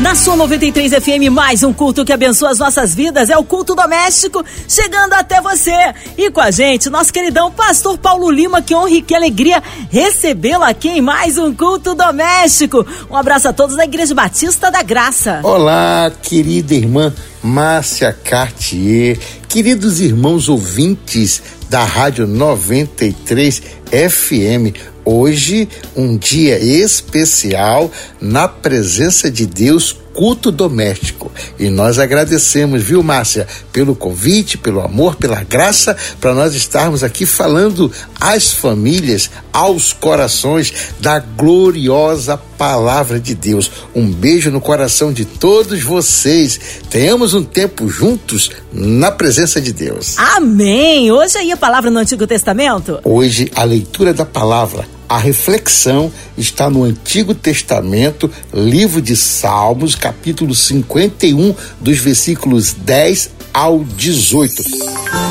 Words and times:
Na 0.00 0.14
sua 0.14 0.34
93 0.34 0.92
FM, 0.94 1.30
mais 1.30 1.62
um 1.62 1.74
culto 1.74 2.06
que 2.06 2.12
abençoa 2.12 2.50
as 2.50 2.58
nossas 2.58 2.94
vidas 2.94 3.28
é 3.28 3.36
o 3.36 3.44
culto 3.44 3.74
doméstico, 3.74 4.42
chegando 4.66 5.12
até 5.12 5.42
você. 5.42 5.74
E 6.16 6.30
com 6.30 6.40
a 6.40 6.50
gente, 6.50 6.88
nosso 6.88 7.12
queridão 7.12 7.50
pastor 7.52 7.98
Paulo 7.98 8.30
Lima, 8.30 8.62
que 8.62 8.74
honra 8.74 8.90
e 8.92 9.02
que 9.02 9.14
alegria 9.14 9.62
recebê-lo 9.90 10.64
aqui 10.64 10.88
em 10.88 11.02
mais 11.02 11.36
um 11.36 11.54
culto 11.54 11.94
doméstico. 11.94 12.84
Um 13.10 13.16
abraço 13.16 13.48
a 13.48 13.52
todos 13.52 13.76
da 13.76 13.84
Igreja 13.84 14.14
Batista 14.14 14.70
da 14.70 14.82
Graça. 14.82 15.40
Olá, 15.42 16.10
querida 16.22 16.74
irmã 16.74 17.12
Márcia 17.42 18.10
Cartier, 18.10 19.18
queridos 19.50 20.00
irmãos 20.00 20.48
ouvintes 20.48 21.42
da 21.68 21.84
Rádio 21.84 22.26
93 22.26 23.62
FM. 23.90 24.89
Hoje, 25.04 25.68
um 25.96 26.16
dia 26.16 26.58
especial 26.58 27.90
na 28.20 28.46
presença 28.46 29.30
de 29.30 29.46
Deus, 29.46 29.96
culto 30.12 30.50
doméstico. 30.50 31.30
E 31.58 31.68
nós 31.68 31.98
agradecemos, 31.98 32.82
viu, 32.82 33.02
Márcia, 33.02 33.46
pelo 33.72 33.94
convite, 33.94 34.58
pelo 34.58 34.80
amor, 34.80 35.16
pela 35.16 35.42
graça, 35.42 35.96
para 36.20 36.34
nós 36.34 36.54
estarmos 36.54 37.02
aqui 37.02 37.26
falando 37.26 37.90
às 38.20 38.52
famílias, 38.52 39.30
aos 39.52 39.92
corações 39.92 40.72
da 41.00 41.18
gloriosa 41.18 42.36
palavra 42.36 43.18
de 43.18 43.34
Deus. 43.34 43.70
Um 43.94 44.10
beijo 44.10 44.50
no 44.50 44.60
coração 44.60 45.12
de 45.12 45.24
todos 45.24 45.82
vocês. 45.82 46.60
Tenhamos 46.90 47.32
um 47.32 47.42
tempo 47.42 47.88
juntos 47.88 48.50
na 48.72 49.10
presença 49.10 49.60
de 49.60 49.72
Deus. 49.72 50.16
Amém! 50.18 51.10
Hoje 51.10 51.38
aí 51.38 51.52
a 51.52 51.56
palavra 51.56 51.90
no 51.90 51.98
Antigo 51.98 52.26
Testamento? 52.26 53.00
Hoje 53.02 53.50
a 53.54 53.64
leitura 53.64 54.12
da 54.12 54.26
palavra 54.26 54.99
a 55.10 55.18
reflexão 55.18 56.12
está 56.38 56.70
no 56.70 56.84
Antigo 56.84 57.34
Testamento, 57.34 58.30
livro 58.54 59.02
de 59.02 59.16
Salmos, 59.16 59.96
capítulo 59.96 60.54
51, 60.54 61.52
dos 61.80 61.98
versículos 61.98 62.72
10 62.72 63.30
ao 63.52 63.80
18. 63.80 64.62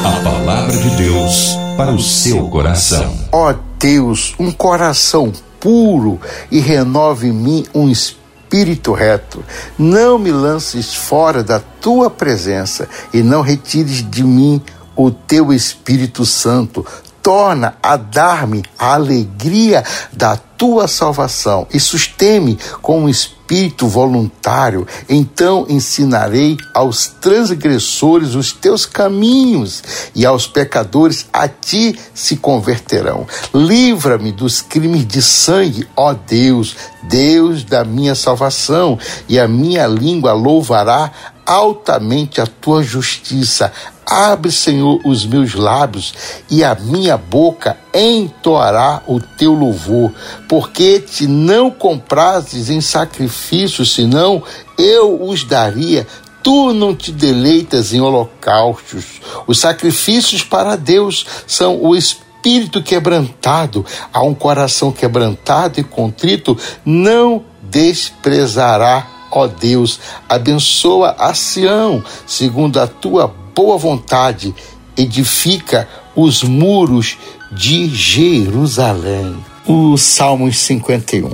A 0.03 0.21
palavra 0.21 0.75
de 0.75 0.89
Deus 0.97 1.55
para 1.77 1.93
o 1.93 2.01
seu 2.01 2.49
coração. 2.49 3.17
Ó 3.31 3.55
Deus, 3.79 4.35
um 4.37 4.51
coração 4.51 5.31
puro 5.61 6.19
e 6.51 6.59
renove 6.59 7.29
em 7.29 7.33
mim 7.33 7.65
um 7.73 7.89
espírito 7.89 8.91
reto. 8.91 9.41
Não 9.77 10.19
me 10.19 10.29
lances 10.29 10.93
fora 10.93 11.41
da 11.41 11.61
tua 11.61 12.09
presença 12.09 12.85
e 13.13 13.23
não 13.23 13.41
retires 13.41 14.05
de 14.09 14.25
mim 14.25 14.61
o 14.93 15.09
teu 15.09 15.53
Espírito 15.53 16.25
Santo 16.25 16.85
torna 17.29 17.75
a 17.83 17.95
dar-me 17.95 18.63
a 18.75 18.95
alegria 18.95 19.83
da 20.11 20.35
tua 20.35 20.87
salvação 20.87 21.67
e 21.71 21.79
susteme 21.79 22.57
com 22.81 23.01
um 23.03 23.07
espírito 23.07 23.87
voluntário. 23.87 24.87
Então 25.07 25.63
ensinarei 25.69 26.57
aos 26.73 27.05
transgressores 27.05 28.33
os 28.33 28.51
teus 28.51 28.87
caminhos 28.87 29.83
e 30.15 30.25
aos 30.25 30.47
pecadores 30.47 31.27
a 31.31 31.47
ti 31.47 31.95
se 32.15 32.35
converterão. 32.35 33.27
Livra-me 33.53 34.31
dos 34.31 34.63
crimes 34.63 35.05
de 35.05 35.21
sangue, 35.21 35.87
ó 35.95 36.13
Deus, 36.13 36.75
Deus 37.03 37.63
da 37.63 37.85
minha 37.85 38.15
salvação, 38.15 38.97
e 39.27 39.39
a 39.39 39.47
minha 39.47 39.85
língua 39.85 40.33
louvará 40.33 41.11
altamente 41.45 42.41
a 42.41 42.47
tua 42.47 42.81
justiça. 42.81 43.71
Abre, 44.09 44.51
Senhor, 44.51 44.99
os 45.05 45.23
meus 45.23 45.53
lábios 45.53 46.13
e 46.49 46.63
a 46.63 46.73
minha 46.73 47.15
boca 47.15 47.77
entoará 47.93 49.03
o 49.05 49.19
teu 49.19 49.53
louvor, 49.53 50.11
porque 50.47 50.99
te 50.99 51.27
não 51.27 51.69
comprases 51.69 52.71
em 52.71 52.81
sacrifícios, 52.81 53.93
senão 53.93 54.41
eu 54.79 55.23
os 55.23 55.43
daria. 55.43 56.07
Tu 56.41 56.73
não 56.73 56.95
te 56.95 57.11
deleitas 57.11 57.93
em 57.93 58.01
holocaustos. 58.01 59.21
Os 59.45 59.59
sacrifícios 59.59 60.41
para 60.41 60.75
Deus 60.75 61.25
são 61.45 61.79
o 61.79 61.95
espírito 61.95 62.81
quebrantado. 62.81 63.85
A 64.11 64.23
um 64.23 64.33
coração 64.33 64.91
quebrantado 64.91 65.79
e 65.79 65.83
contrito 65.83 66.57
não 66.83 67.43
desprezará 67.61 69.18
ó 69.31 69.47
Deus, 69.47 69.99
abençoa 70.27 71.15
a 71.17 71.33
Sião, 71.33 72.03
segundo 72.25 72.79
a 72.79 72.87
tua 72.87 73.33
boa 73.55 73.77
vontade, 73.77 74.53
edifica 74.95 75.87
os 76.15 76.43
muros 76.43 77.17
de 77.51 77.87
Jerusalém. 77.87 79.37
O 79.65 79.97
Salmos 79.97 80.57
51, 80.59 81.29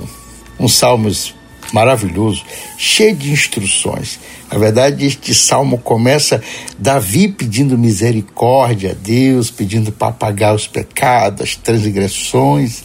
um 0.58 0.68
Salmos 0.68 1.34
maravilhoso, 1.72 2.44
cheio 2.76 3.16
de 3.16 3.32
instruções. 3.32 4.18
Na 4.50 4.58
verdade, 4.58 5.04
este 5.04 5.34
salmo 5.34 5.78
começa 5.78 6.40
Davi 6.78 7.28
pedindo 7.28 7.76
misericórdia 7.76 8.92
a 8.92 8.94
Deus, 8.94 9.50
pedindo 9.50 9.90
para 9.90 10.08
apagar 10.08 10.54
os 10.54 10.66
pecados, 10.66 11.42
as 11.42 11.56
transgressões. 11.56 12.84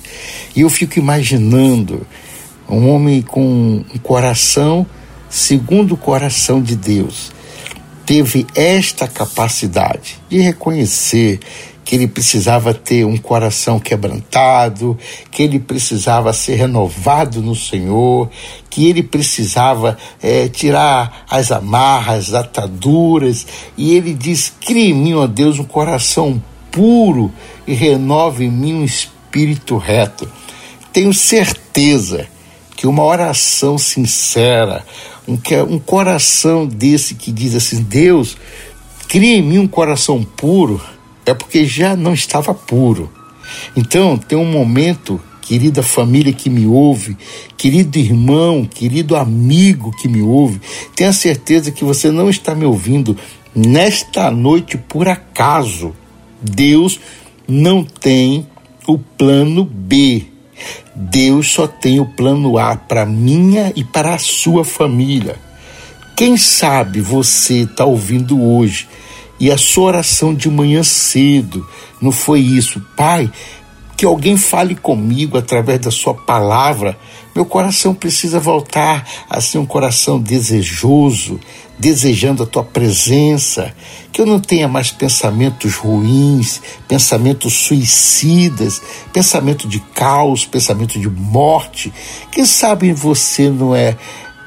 E 0.56 0.62
eu 0.62 0.70
fico 0.70 0.98
imaginando 0.98 2.06
um 2.68 2.90
homem 2.90 3.22
com 3.22 3.84
um 3.94 3.98
coração 4.02 4.86
segundo 5.31 5.94
o 5.94 5.97
coração 5.97 6.62
de 6.62 6.75
Deus, 6.75 7.31
teve 8.06 8.46
esta 8.53 9.08
capacidade 9.08 10.19
de 10.30 10.40
reconhecer 10.40 11.40
que 11.84 11.96
ele 11.96 12.08
precisava 12.08 12.74
ter 12.74 13.06
um 13.06 13.18
coração 13.18 13.80
quebrantado, 13.80 14.97
que 15.31 15.44
ele 15.44 15.59
precisava 15.59 16.31
ser 16.31 16.56
renovado 16.56 17.42
no 17.42 17.56
Senhor, 17.56 18.30
que 18.69 18.88
ele 18.88 19.02
precisava 19.02 19.97
é, 20.22 20.47
tirar 20.47 21.25
as 21.30 21.52
amarras, 21.52 22.30
as 22.30 22.34
ataduras, 22.34 23.48
e 23.78 23.96
ele 23.96 24.13
diz: 24.13 24.53
Crie 24.62 24.92
em 24.92 24.94
mim, 24.94 25.13
ó 25.13 25.25
Deus, 25.25 25.58
um 25.58 25.63
coração 25.63 26.42
puro 26.69 27.31
e 27.66 27.74
renove 27.74 28.46
em 28.46 28.52
mim 28.52 28.74
um 28.75 28.86
espírito 28.86 29.78
reto. 29.78 30.30
Tenho 30.94 31.13
certeza 31.13 32.28
que 32.75 32.88
uma 32.88 33.03
oração 33.03 33.78
sincera, 33.78 34.84
um, 35.28 35.38
um 35.70 35.80
coração 35.80 36.66
desse 36.66 37.16
que 37.16 37.32
diz 37.32 37.56
assim: 37.56 37.82
Deus, 37.84 38.38
cria 39.08 39.38
em 39.38 39.42
mim 39.42 39.59
um 39.59 39.68
coração 39.68 40.24
puro, 40.24 40.82
é 41.26 41.34
porque 41.34 41.66
já 41.66 41.96
não 41.96 42.14
estava 42.14 42.54
puro. 42.54 43.12
Então, 43.76 44.18
tem 44.18 44.38
um 44.38 44.50
momento, 44.50 45.20
querida 45.42 45.84
família 45.84 46.31
que 46.31 46.50
me 46.50 46.66
ouve, 46.66 47.18
querido 47.58 48.00
irmão, 48.00 48.66
querido 48.66 49.16
amigo 49.16 49.92
que 49.98 50.08
me 50.08 50.22
ouve, 50.22 50.62
tenha 50.96 51.12
certeza 51.12 51.72
que 51.72 51.84
você 51.84 52.10
não 52.10 52.30
está 52.30 52.56
me 52.56 52.66
ouvindo 52.66 53.18
nesta 53.54 54.31
noite 54.31 54.78
por 54.78 55.08
acaso. 55.08 55.94
Deus 56.42 57.00
não 57.48 57.84
tem 57.84 58.48
o 58.88 58.98
plano 58.98 59.66
B. 59.66 60.31
Deus 60.96 61.52
só 61.52 61.68
tem 61.68 62.00
o 62.00 62.06
plano 62.06 62.58
A 62.58 62.76
para 62.76 63.06
minha 63.06 63.72
e 63.76 63.84
para 63.84 64.16
a 64.16 64.20
sua 64.20 64.64
família. 64.64 65.38
Quem 66.16 66.38
sabe 66.38 67.02
você 67.02 67.64
está 67.64 67.86
ouvindo 67.86 68.42
hoje 68.42 68.88
e 69.40 69.50
a 69.50 69.58
sua 69.58 69.86
oração 69.86 70.36
de 70.36 70.50
manhã 70.50 70.84
cedo 70.84 71.68
não 72.02 72.12
foi 72.12 72.42
isso, 72.42 72.82
Pai? 72.96 73.32
Que 73.96 74.06
alguém 74.06 74.38
fale 74.38 74.76
comigo 74.76 75.38
através 75.38 75.80
da 75.80 75.92
sua 75.92 76.14
palavra. 76.14 76.98
Meu 77.34 77.46
coração 77.46 77.94
precisa 77.94 78.40
voltar 78.40 79.08
a 79.30 79.40
ser 79.40 79.58
um 79.58 79.66
coração 79.66 80.19
desejoso, 80.19 81.40
desejando 81.80 82.44
a 82.44 82.46
tua 82.46 82.64
presença, 82.64 83.74
que 84.12 84.22
eu 84.22 84.25
não 84.25 84.39
tenha 84.39 84.68
mais 84.68 84.92
pensamentos 84.92 85.75
ruins, 85.75 86.62
pensamentos 86.88 87.54
suicidas, 87.54 88.81
pensamento 89.13 89.68
de 89.68 89.80
caos, 89.80 90.45
pensamento 90.45 91.00
de 91.00 91.10
morte. 91.10 91.92
Quem 92.31 92.45
sabe 92.45 92.94
você 92.94 93.50
não 93.50 93.74
é 93.74 93.98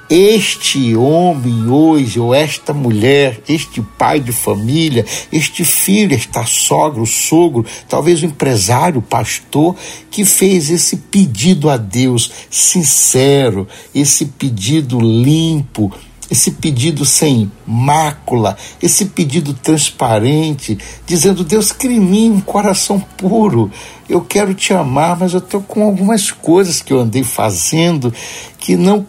este 0.08 0.94
homem 0.94 1.68
hoje, 1.68 2.20
ou 2.20 2.34
esta 2.34 2.72
mulher, 2.72 3.40
este 3.48 3.80
pai 3.80 4.20
de 4.20 4.32
família, 4.32 5.04
este 5.32 5.64
filho, 5.64 6.14
esta 6.14 6.44
sogra, 6.44 7.02
o 7.02 7.06
sogro, 7.06 7.64
talvez 7.88 8.22
o 8.22 8.26
empresário, 8.26 8.98
o 8.98 9.02
pastor, 9.02 9.74
que 10.10 10.24
fez 10.24 10.70
esse 10.70 10.96
pedido 10.96 11.70
a 11.70 11.76
Deus 11.76 12.30
sincero, 12.50 13.66
esse 13.94 14.26
pedido 14.26 15.00
limpo, 15.00 15.92
esse 16.30 16.50
pedido 16.52 17.04
sem 17.04 17.50
mácula, 17.66 18.56
esse 18.82 19.06
pedido 19.06 19.54
transparente, 19.54 20.78
dizendo: 21.06 21.44
Deus, 21.44 21.72
crie 21.72 21.96
em 21.96 22.00
mim 22.00 22.30
um 22.30 22.40
coração 22.40 22.98
puro. 22.98 23.70
Eu 24.08 24.20
quero 24.20 24.54
te 24.54 24.72
amar, 24.74 25.18
mas 25.18 25.32
eu 25.32 25.38
estou 25.38 25.62
com 25.62 25.84
algumas 25.84 26.30
coisas 26.30 26.82
que 26.82 26.92
eu 26.92 27.00
andei 27.00 27.22
fazendo 27.22 28.12
que 28.58 28.76
não 28.76 29.02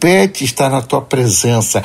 compete 0.00 0.44
estar 0.44 0.70
na 0.70 0.80
tua 0.80 1.02
presença. 1.02 1.84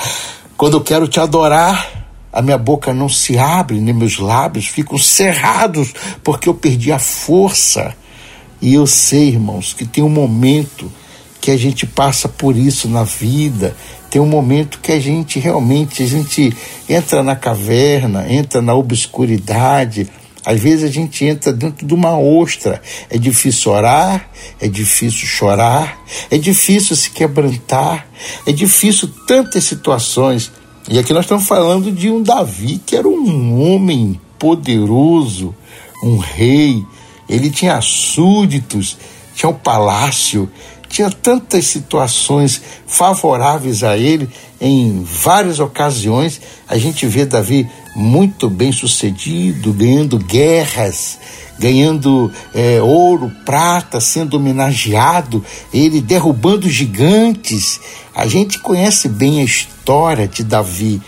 Quando 0.55 0.77
eu 0.77 0.81
quero 0.81 1.05
te 1.05 1.19
adorar, 1.19 2.07
a 2.31 2.41
minha 2.41 2.57
boca 2.57 2.93
não 2.93 3.09
se 3.09 3.37
abre, 3.37 3.77
nem 3.81 3.93
meus 3.93 4.19
lábios 4.19 4.67
ficam 4.67 4.97
cerrados, 4.97 5.93
porque 6.23 6.47
eu 6.47 6.53
perdi 6.53 6.93
a 6.93 6.99
força. 6.99 7.93
E 8.61 8.73
eu 8.73 8.87
sei, 8.87 9.27
irmãos, 9.27 9.73
que 9.73 9.85
tem 9.85 10.01
um 10.01 10.09
momento 10.09 10.89
que 11.41 11.51
a 11.51 11.57
gente 11.57 11.85
passa 11.85 12.29
por 12.29 12.55
isso 12.55 12.87
na 12.87 13.03
vida, 13.03 13.75
tem 14.09 14.21
um 14.21 14.25
momento 14.25 14.79
que 14.79 14.93
a 14.93 14.99
gente 14.99 15.37
realmente 15.37 16.01
a 16.01 16.07
gente 16.07 16.55
entra 16.87 17.21
na 17.21 17.35
caverna, 17.35 18.31
entra 18.31 18.61
na 18.61 18.73
obscuridade. 18.73 20.07
Às 20.45 20.59
vezes 20.59 20.83
a 20.83 20.93
gente 20.93 21.25
entra 21.25 21.51
dentro 21.51 21.85
de 21.85 21.93
uma 21.93 22.17
ostra. 22.17 22.81
É 23.09 23.17
difícil 23.17 23.71
orar, 23.71 24.29
é 24.61 24.67
difícil 24.67 25.27
chorar, 25.27 25.99
é 26.29 26.37
difícil 26.37 26.95
se 26.95 27.09
quebrantar, 27.09 28.07
é 28.45 28.51
difícil 28.51 29.09
tantas 29.27 29.63
situações. 29.63 30.51
E 30.87 30.99
aqui 30.99 31.11
nós 31.13 31.25
estamos 31.25 31.47
falando 31.47 31.91
de 31.91 32.11
um 32.11 32.21
Davi 32.21 32.79
que 32.85 32.95
era 32.95 33.07
um 33.07 33.59
homem 33.59 34.21
poderoso, 34.37 35.55
um 36.03 36.17
rei. 36.17 36.85
Ele 37.27 37.49
tinha 37.49 37.81
súditos, 37.81 38.97
tinha 39.33 39.49
um 39.49 39.53
palácio, 39.53 40.47
tinha 40.87 41.09
tantas 41.09 41.65
situações 41.65 42.61
favoráveis 42.85 43.83
a 43.83 43.97
ele 43.97 44.29
em 44.61 45.03
várias 45.03 45.59
ocasiões. 45.59 46.39
A 46.67 46.77
gente 46.77 47.07
vê 47.07 47.25
Davi 47.25 47.67
muito 47.95 48.49
bem 48.49 48.71
sucedido, 48.71 49.71
ganhando 49.71 50.19
guerras, 50.19 51.17
ganhando 51.57 52.31
é, 52.53 52.81
ouro, 52.81 53.31
prata, 53.45 54.01
sendo 54.01 54.35
homenageado, 54.35 55.43
ele 55.73 56.01
derrubando 56.01 56.69
gigantes. 56.69 57.79
A 58.13 58.27
gente 58.27 58.59
conhece 58.59 59.07
bem 59.07 59.39
a 59.39 59.45
história 59.45 60.27
de 60.27 60.43
Davi, 60.43 61.01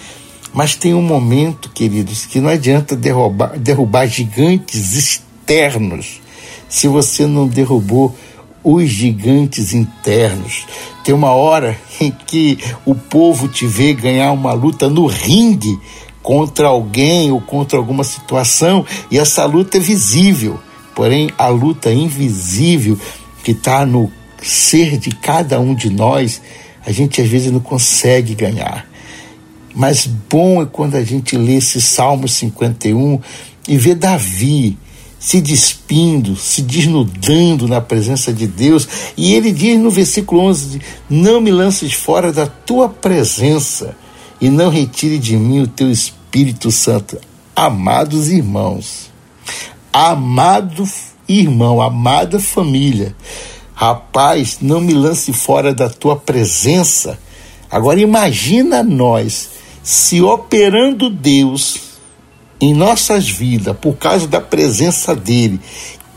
mas 0.53 0.75
tem 0.75 0.93
um 0.93 1.01
momento, 1.01 1.69
queridos, 1.69 2.25
que 2.25 2.39
não 2.39 2.49
adianta 2.49 2.95
derrubar, 2.95 3.57
derrubar 3.59 4.07
gigantes 4.07 4.93
externos 4.93 6.21
se 6.69 6.87
você 6.87 7.25
não 7.25 7.47
derrubou 7.47 8.15
os 8.63 8.89
gigantes 8.89 9.73
internos. 9.73 10.65
Tem 11.03 11.13
uma 11.13 11.31
hora 11.31 11.79
em 11.99 12.11
que 12.11 12.57
o 12.85 12.93
povo 12.95 13.47
te 13.47 13.65
vê 13.65 13.93
ganhar 13.93 14.31
uma 14.31 14.53
luta 14.53 14.89
no 14.89 15.05
ringue 15.05 15.79
contra 16.27 16.67
alguém 16.67 17.31
ou 17.31 17.39
contra 17.39 17.79
alguma 17.79 18.03
situação 18.03 18.85
e 19.09 19.17
essa 19.17 19.45
luta 19.45 19.77
é 19.77 19.79
visível. 19.79 20.59
Porém, 20.93 21.29
a 21.37 21.47
luta 21.47 21.89
invisível 21.89 22.99
que 23.45 23.51
está 23.51 23.85
no 23.85 24.11
ser 24.43 24.97
de 24.97 25.11
cada 25.11 25.57
um 25.57 25.73
de 25.73 25.89
nós, 25.89 26.41
a 26.85 26.91
gente 26.91 27.21
às 27.21 27.29
vezes 27.29 27.49
não 27.49 27.61
consegue 27.61 28.35
ganhar. 28.35 28.85
Mas 29.73 30.05
bom 30.05 30.61
é 30.61 30.65
quando 30.65 30.95
a 30.95 31.03
gente 31.03 31.37
lê 31.37 31.55
esse 31.59 31.79
Salmo 31.79 32.27
51 32.27 33.21
e 33.65 33.77
vê 33.77 33.95
Davi 33.95 34.77
se 35.17 35.39
despindo, 35.39 36.35
se 36.35 36.61
desnudando 36.61 37.69
na 37.69 37.79
presença 37.79 38.33
de 38.33 38.47
Deus. 38.47 38.85
E 39.15 39.33
ele 39.33 39.53
diz 39.53 39.79
no 39.79 39.89
versículo 39.89 40.41
11: 40.41 40.81
Não 41.09 41.39
me 41.39 41.51
lances 41.51 41.93
fora 41.93 42.33
da 42.33 42.45
tua 42.45 42.89
presença 42.89 43.95
e 44.41 44.49
não 44.49 44.69
retire 44.69 45.17
de 45.17 45.37
mim 45.37 45.61
o 45.61 45.67
teu 45.67 45.89
Espírito 45.89 46.16
Santo. 46.71 47.19
Amados 47.55 48.29
irmãos, 48.29 49.11
amado 49.91 50.83
irmão, 51.27 51.81
amada 51.81 52.39
família, 52.39 53.15
rapaz, 53.73 54.59
não 54.61 54.79
me 54.79 54.93
lance 54.93 55.33
fora 55.33 55.73
da 55.73 55.89
tua 55.89 56.15
presença. 56.15 57.17
Agora 57.69 57.99
imagina 57.99 58.83
nós 58.83 59.49
se 59.81 60.21
operando 60.21 61.09
Deus 61.09 61.79
em 62.61 62.73
nossas 62.73 63.29
vidas 63.29 63.75
por 63.79 63.95
causa 63.97 64.27
da 64.27 64.41
presença 64.41 65.15
dele, 65.15 65.59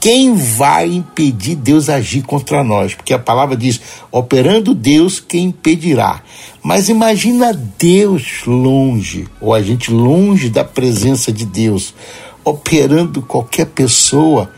quem 0.01 0.35
vai 0.35 0.87
impedir 0.87 1.55
Deus 1.55 1.89
agir 1.89 2.23
contra 2.23 2.65
nós? 2.65 2.95
Porque 2.95 3.13
a 3.13 3.19
palavra 3.19 3.57
diz: 3.57 3.81
operando 4.11 4.75
Deus, 4.75 5.21
quem 5.21 5.47
impedirá? 5.47 6.23
Mas 6.63 6.89
imagina 6.89 7.53
Deus 7.79 8.43
longe, 8.47 9.29
ou 9.41 9.55
a 9.55 9.63
gente 9.63 9.91
longe 9.91 10.49
da 10.49 10.65
presença 10.65 11.31
de 11.31 11.45
Deus, 11.45 11.95
operando 12.43 13.23
qualquer 13.23 13.67
pessoa, 13.67 14.51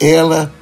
ela 0.00 0.52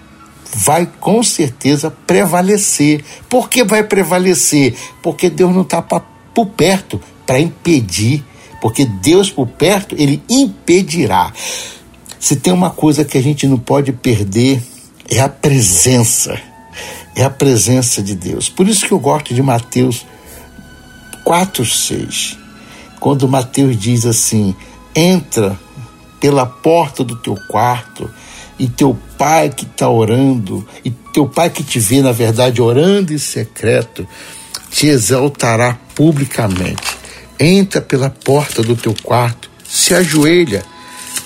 vai 0.55 0.89
com 0.99 1.23
certeza 1.23 1.91
prevalecer. 1.91 3.05
Por 3.29 3.49
que 3.49 3.63
vai 3.63 3.85
prevalecer? 3.85 4.75
Porque 5.03 5.29
Deus 5.29 5.55
não 5.55 5.63
está 5.63 5.83
por 5.83 6.47
perto 6.47 7.01
para 7.27 7.39
impedir 7.39 8.25
porque 8.65 8.87
Deus 8.87 9.29
por 9.29 9.47
perto, 9.47 9.95
ele 9.99 10.23
impedirá. 10.27 11.31
Se 12.25 12.37
tem 12.37 12.55
uma 12.55 12.71
coisa 12.71 13.05
que 13.05 13.19
a 13.19 13.23
gente 13.23 13.47
não 13.47 13.59
pode 13.59 13.93
perder, 13.93 14.63
é 15.11 15.21
a 15.21 15.29
presença. 15.29 16.41
É 17.15 17.23
a 17.23 17.29
presença 17.29 18.03
de 18.03 18.15
Deus. 18.15 18.49
Por 18.49 18.67
isso 18.67 18.87
que 18.87 18.93
eu 18.93 18.99
gosto 18.99 19.35
de 19.35 19.43
Mateus 19.43 20.07
4,6. 21.23 22.39
Quando 22.99 23.29
Mateus 23.29 23.79
diz 23.79 24.07
assim: 24.07 24.57
entra 24.97 25.61
pela 26.19 26.47
porta 26.47 27.05
do 27.05 27.15
teu 27.17 27.37
quarto, 27.47 28.11
e 28.59 28.71
teu 28.71 28.99
pai 29.19 29.51
que 29.51 29.67
está 29.67 29.91
orando, 29.91 30.67
e 30.83 30.91
teu 30.91 31.29
pai 31.29 31.51
que 31.51 31.63
te 31.63 31.79
vê, 31.79 32.01
na 32.01 32.13
verdade, 32.13 32.63
orando 32.63 33.13
em 33.13 33.19
secreto, 33.19 34.09
te 34.71 34.87
exaltará 34.87 35.79
publicamente 35.95 37.05
entra 37.39 37.83
pela 37.83 38.09
porta 38.09 38.63
do 38.63 38.75
teu 38.75 38.95
quarto, 39.03 39.51
se 39.69 39.93
ajoelha 39.93 40.65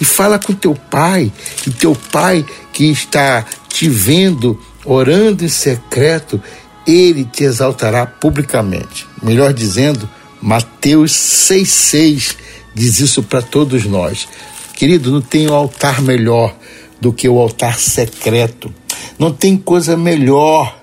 e 0.01 0.05
fala 0.05 0.39
com 0.39 0.53
teu 0.53 0.75
pai, 0.75 1.33
e 1.67 1.71
teu 1.71 1.95
pai 1.95 2.45
que 2.73 2.91
está 2.91 3.45
te 3.69 3.89
vendo 3.89 4.61
orando 4.85 5.45
em 5.45 5.49
secreto, 5.49 6.41
ele 6.87 7.25
te 7.25 7.45
exaltará 7.45 8.07
publicamente. 8.07 9.07
Melhor 9.23 9.53
dizendo, 9.53 10.09
Mateus 10.41 11.13
6,6 11.13 12.37
diz 12.75 13.01
isso 13.01 13.23
para 13.23 13.43
todos 13.43 13.85
nós. 13.85 14.29
Querido, 14.75 15.11
não 15.11 15.21
tem 15.21 15.51
um 15.51 15.55
altar 15.55 16.01
melhor 16.01 16.55
do 17.01 17.13
que 17.13 17.29
o 17.29 17.39
altar 17.39 17.79
secreto. 17.79 18.73
Não 19.19 19.33
tem 19.33 19.57
coisa 19.57 19.97
melhor 19.97 20.79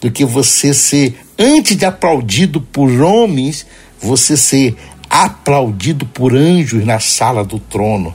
do 0.00 0.10
que 0.10 0.24
você 0.24 0.72
ser, 0.72 1.18
antes 1.38 1.76
de 1.76 1.84
aplaudido 1.84 2.60
por 2.60 2.88
homens, 3.00 3.66
você 4.00 4.36
ser 4.36 4.76
aplaudido 5.08 6.06
por 6.06 6.34
anjos 6.34 6.84
na 6.86 7.00
sala 7.00 7.44
do 7.44 7.58
trono, 7.58 8.14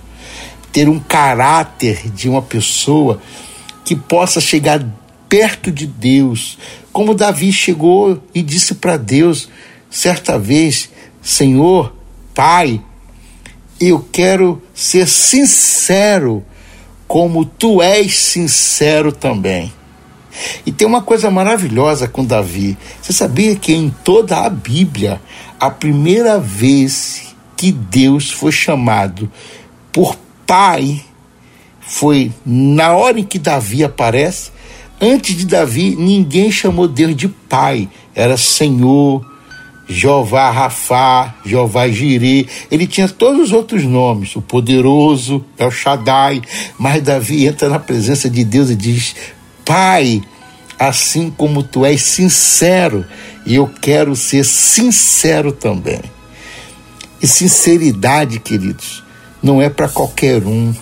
ter 0.75 0.89
um 0.89 0.99
caráter 0.99 2.11
de 2.11 2.27
uma 2.27 2.41
pessoa 2.41 3.21
que 3.85 3.95
possa 3.95 4.41
chegar 4.41 4.85
perto 5.29 5.71
de 5.71 5.87
Deus, 5.87 6.57
como 6.91 7.15
Davi 7.15 7.53
chegou 7.53 8.21
e 8.33 8.41
disse 8.41 8.75
para 8.75 8.97
Deus 8.97 9.47
certa 9.89 10.37
vez: 10.37 10.89
Senhor, 11.21 11.95
Pai, 12.33 12.81
eu 13.79 14.05
quero 14.11 14.61
ser 14.73 15.07
sincero, 15.07 16.43
como 17.07 17.45
tu 17.45 17.81
és 17.81 18.13
sincero 18.13 19.13
também. 19.13 19.71
E 20.65 20.73
tem 20.73 20.85
uma 20.85 21.01
coisa 21.01 21.31
maravilhosa 21.31 22.05
com 22.05 22.25
Davi. 22.25 22.77
Você 23.01 23.13
sabia 23.13 23.55
que 23.55 23.71
em 23.71 23.89
toda 24.03 24.39
a 24.39 24.49
Bíblia, 24.49 25.21
a 25.57 25.69
primeira 25.69 26.37
vez 26.37 27.33
que 27.55 27.71
Deus 27.71 28.29
foi 28.29 28.51
chamado 28.51 29.31
por 29.93 30.24
pai 30.45 31.01
foi 31.81 32.31
na 32.45 32.93
hora 32.93 33.19
em 33.19 33.23
que 33.23 33.37
Davi 33.37 33.83
aparece. 33.83 34.51
Antes 34.99 35.35
de 35.35 35.45
Davi, 35.45 35.95
ninguém 35.95 36.51
chamou 36.51 36.87
Deus 36.87 37.15
de 37.15 37.27
pai, 37.27 37.89
era 38.15 38.37
Senhor, 38.37 39.25
Jeová 39.87 40.49
Rafá, 40.49 41.35
Jeová 41.45 41.87
Jirê, 41.87 42.47
ele 42.71 42.87
tinha 42.87 43.07
todos 43.07 43.41
os 43.41 43.51
outros 43.51 43.83
nomes, 43.83 44.35
o 44.35 44.41
poderoso, 44.41 45.45
El 45.57 45.69
Shaddai, 45.69 46.41
mas 46.77 47.03
Davi 47.03 47.45
entra 47.45 47.69
na 47.69 47.77
presença 47.77 48.29
de 48.29 48.43
Deus 48.43 48.69
e 48.69 48.75
diz: 48.75 49.15
Pai, 49.63 50.23
assim 50.79 51.29
como 51.29 51.61
tu 51.61 51.85
és 51.85 52.01
sincero, 52.01 53.05
e 53.45 53.55
eu 53.55 53.67
quero 53.67 54.15
ser 54.15 54.43
sincero 54.43 55.51
também. 55.51 56.01
E 57.21 57.27
sinceridade, 57.27 58.39
queridos, 58.39 59.04
não 59.45 59.61
é 59.61 59.69
para 59.69 59.87
qualquer 59.87 60.43
um. 60.43 60.73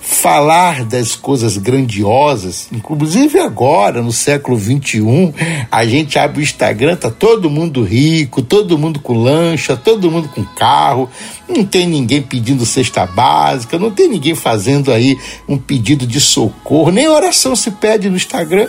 Falar 0.00 0.84
das 0.84 1.14
coisas 1.14 1.58
grandiosas, 1.58 2.68
inclusive 2.72 3.38
agora, 3.38 4.00
no 4.00 4.12
século 4.12 4.58
XXI, 4.58 5.34
a 5.70 5.84
gente 5.84 6.18
abre 6.18 6.40
o 6.40 6.42
Instagram, 6.42 6.96
tá 6.96 7.10
todo 7.10 7.50
mundo 7.50 7.82
rico, 7.82 8.40
todo 8.40 8.78
mundo 8.78 9.00
com 9.00 9.12
lancha, 9.12 9.76
todo 9.76 10.10
mundo 10.10 10.28
com 10.28 10.42
carro, 10.44 11.10
não 11.46 11.62
tem 11.62 11.86
ninguém 11.86 12.22
pedindo 12.22 12.64
cesta 12.64 13.04
básica, 13.04 13.78
não 13.78 13.90
tem 13.90 14.08
ninguém 14.08 14.34
fazendo 14.34 14.90
aí 14.92 15.18
um 15.46 15.58
pedido 15.58 16.06
de 16.06 16.20
socorro, 16.20 16.90
nem 16.90 17.06
oração 17.06 17.54
se 17.54 17.70
pede 17.72 18.08
no 18.08 18.16
Instagram. 18.16 18.68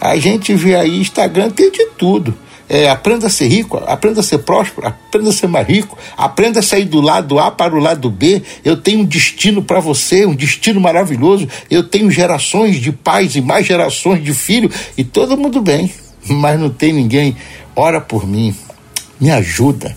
A 0.00 0.16
gente 0.16 0.54
vê 0.54 0.76
aí, 0.76 0.98
Instagram 0.98 1.50
tem 1.50 1.70
de 1.70 1.86
tudo. 1.98 2.34
É, 2.68 2.88
aprenda 2.88 3.26
a 3.26 3.30
ser 3.30 3.48
rico, 3.48 3.82
aprenda 3.86 4.20
a 4.20 4.22
ser 4.22 4.38
próspero, 4.38 4.86
aprenda 4.86 5.30
a 5.30 5.32
ser 5.32 5.46
mais 5.46 5.66
rico, 5.66 5.96
aprenda 6.16 6.60
a 6.60 6.62
sair 6.62 6.84
do 6.84 7.00
lado 7.00 7.38
A 7.38 7.50
para 7.50 7.74
o 7.74 7.78
lado 7.78 8.10
B. 8.10 8.42
Eu 8.64 8.76
tenho 8.76 9.00
um 9.00 9.04
destino 9.04 9.62
para 9.62 9.80
você, 9.80 10.26
um 10.26 10.34
destino 10.34 10.80
maravilhoso. 10.80 11.48
Eu 11.70 11.82
tenho 11.82 12.10
gerações 12.10 12.76
de 12.76 12.92
pais 12.92 13.36
e 13.36 13.40
mais 13.40 13.66
gerações 13.66 14.22
de 14.22 14.34
filhos 14.34 14.74
e 14.96 15.04
todo 15.04 15.36
mundo 15.36 15.62
bem, 15.62 15.92
mas 16.28 16.60
não 16.60 16.68
tem 16.68 16.92
ninguém. 16.92 17.36
Ora 17.74 18.00
por 18.00 18.26
mim, 18.26 18.54
me 19.20 19.30
ajuda. 19.30 19.96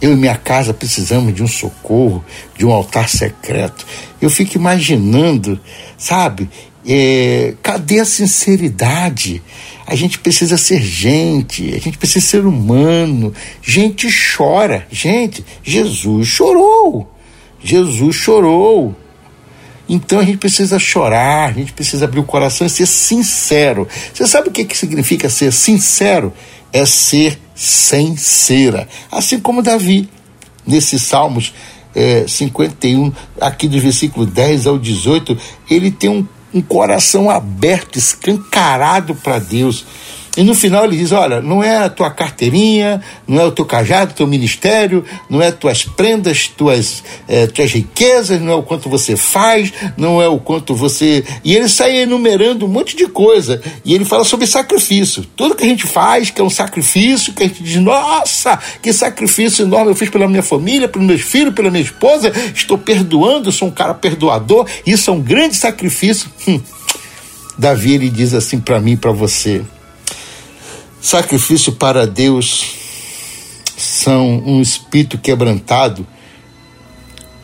Eu 0.00 0.12
e 0.12 0.16
minha 0.16 0.36
casa 0.36 0.74
precisamos 0.74 1.34
de 1.34 1.42
um 1.42 1.48
socorro, 1.48 2.22
de 2.56 2.66
um 2.66 2.70
altar 2.70 3.08
secreto. 3.08 3.86
Eu 4.20 4.28
fico 4.28 4.56
imaginando, 4.56 5.58
sabe? 5.96 6.50
É, 6.88 7.54
cadê 7.62 8.00
a 8.00 8.04
sinceridade? 8.04 9.42
A 9.86 9.94
gente 9.94 10.18
precisa 10.18 10.56
ser 10.56 10.80
gente, 10.80 11.74
a 11.74 11.78
gente 11.78 11.98
precisa 11.98 12.24
ser 12.24 12.46
humano. 12.46 13.32
Gente 13.62 14.08
chora. 14.36 14.86
Gente, 14.90 15.44
Jesus 15.62 16.28
chorou. 16.28 17.12
Jesus 17.62 18.14
chorou. 18.14 18.94
Então 19.88 20.18
a 20.18 20.24
gente 20.24 20.38
precisa 20.38 20.78
chorar, 20.78 21.48
a 21.48 21.52
gente 21.52 21.72
precisa 21.72 22.04
abrir 22.06 22.18
o 22.18 22.24
coração 22.24 22.66
e 22.66 22.70
ser 22.70 22.86
sincero. 22.86 23.86
Você 24.12 24.26
sabe 24.26 24.48
o 24.48 24.52
que, 24.52 24.64
que 24.64 24.76
significa 24.76 25.28
ser 25.28 25.52
sincero? 25.52 26.32
É 26.72 26.84
ser 26.84 27.38
sem 27.54 28.16
cera. 28.16 28.88
Assim 29.10 29.38
como 29.38 29.62
Davi, 29.62 30.08
nesses 30.66 31.02
Salmos 31.02 31.54
é, 31.94 32.26
51, 32.26 33.12
aqui 33.40 33.68
do 33.68 33.80
versículo 33.80 34.26
10 34.26 34.66
ao 34.66 34.78
18, 34.78 35.38
ele 35.70 35.90
tem 35.90 36.10
um, 36.10 36.26
um 36.56 36.62
coração 36.62 37.28
aberto, 37.28 37.98
escancarado 37.98 39.14
para 39.14 39.38
Deus. 39.38 39.84
E 40.36 40.42
no 40.42 40.54
final 40.54 40.84
ele 40.84 40.96
diz: 40.96 41.12
Olha, 41.12 41.40
não 41.40 41.64
é 41.64 41.78
a 41.78 41.88
tua 41.88 42.10
carteirinha, 42.10 43.00
não 43.26 43.40
é 43.40 43.44
o 43.46 43.52
teu 43.52 43.64
cajado, 43.64 44.12
teu 44.12 44.26
ministério, 44.26 45.04
não 45.30 45.40
é 45.40 45.50
tuas 45.50 45.84
prendas, 45.84 46.46
tuas, 46.48 47.02
é, 47.26 47.46
tuas 47.46 47.72
riquezas, 47.72 48.40
não 48.40 48.52
é 48.52 48.54
o 48.54 48.62
quanto 48.62 48.90
você 48.90 49.16
faz, 49.16 49.72
não 49.96 50.20
é 50.20 50.28
o 50.28 50.38
quanto 50.38 50.74
você. 50.74 51.24
E 51.42 51.56
ele 51.56 51.68
sai 51.68 51.96
enumerando 51.96 52.66
um 52.66 52.68
monte 52.68 52.94
de 52.94 53.06
coisa. 53.06 53.62
E 53.84 53.94
ele 53.94 54.04
fala 54.04 54.24
sobre 54.24 54.46
sacrifício. 54.46 55.24
Tudo 55.34 55.54
que 55.54 55.64
a 55.64 55.68
gente 55.68 55.86
faz, 55.86 56.30
que 56.30 56.40
é 56.40 56.44
um 56.44 56.50
sacrifício, 56.50 57.32
que 57.32 57.42
a 57.42 57.48
gente 57.48 57.62
diz: 57.62 57.76
Nossa, 57.76 58.58
que 58.82 58.92
sacrifício 58.92 59.64
enorme 59.64 59.92
eu 59.92 59.96
fiz 59.96 60.10
pela 60.10 60.28
minha 60.28 60.42
família, 60.42 60.86
pelos 60.86 61.06
meus 61.06 61.22
filhos, 61.22 61.54
pela 61.54 61.70
minha 61.70 61.82
esposa, 61.82 62.30
estou 62.54 62.76
perdoando, 62.76 63.50
sou 63.50 63.68
um 63.68 63.70
cara 63.70 63.94
perdoador, 63.94 64.66
isso 64.84 65.10
é 65.10 65.12
um 65.14 65.20
grande 65.20 65.56
sacrifício. 65.56 66.28
Hum. 66.46 66.60
Davi 67.58 67.94
ele 67.94 68.10
diz 68.10 68.34
assim 68.34 68.60
para 68.60 68.78
mim 68.78 68.98
para 68.98 69.12
você 69.12 69.64
Sacrifício 71.06 71.70
para 71.70 72.04
Deus 72.04 72.74
são 73.76 74.42
um 74.44 74.60
espírito 74.60 75.16
quebrantado 75.16 76.04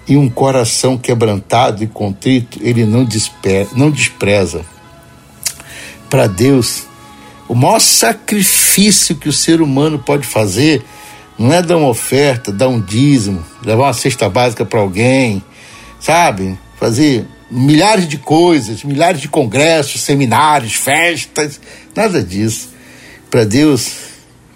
e 0.08 0.16
um 0.16 0.28
coração 0.28 0.98
quebrantado 0.98 1.84
e 1.84 1.86
contrito, 1.86 2.58
ele 2.60 2.84
não, 2.84 3.06
não 3.76 3.88
despreza. 3.88 4.66
Para 6.10 6.26
Deus, 6.26 6.88
o 7.48 7.54
maior 7.54 7.78
sacrifício 7.78 9.14
que 9.14 9.28
o 9.28 9.32
ser 9.32 9.62
humano 9.62 9.96
pode 9.96 10.26
fazer 10.26 10.84
não 11.38 11.52
é 11.52 11.62
dar 11.62 11.76
uma 11.76 11.86
oferta, 11.86 12.50
dar 12.50 12.66
um 12.66 12.80
dízimo, 12.80 13.46
levar 13.64 13.84
uma 13.84 13.92
cesta 13.92 14.28
básica 14.28 14.64
para 14.64 14.80
alguém, 14.80 15.40
sabe? 16.00 16.58
Fazer 16.80 17.28
milhares 17.48 18.08
de 18.08 18.18
coisas, 18.18 18.82
milhares 18.82 19.20
de 19.20 19.28
congressos, 19.28 20.00
seminários, 20.00 20.74
festas, 20.74 21.60
nada 21.94 22.24
disso. 22.24 22.71
Para 23.32 23.46
Deus, 23.46 23.94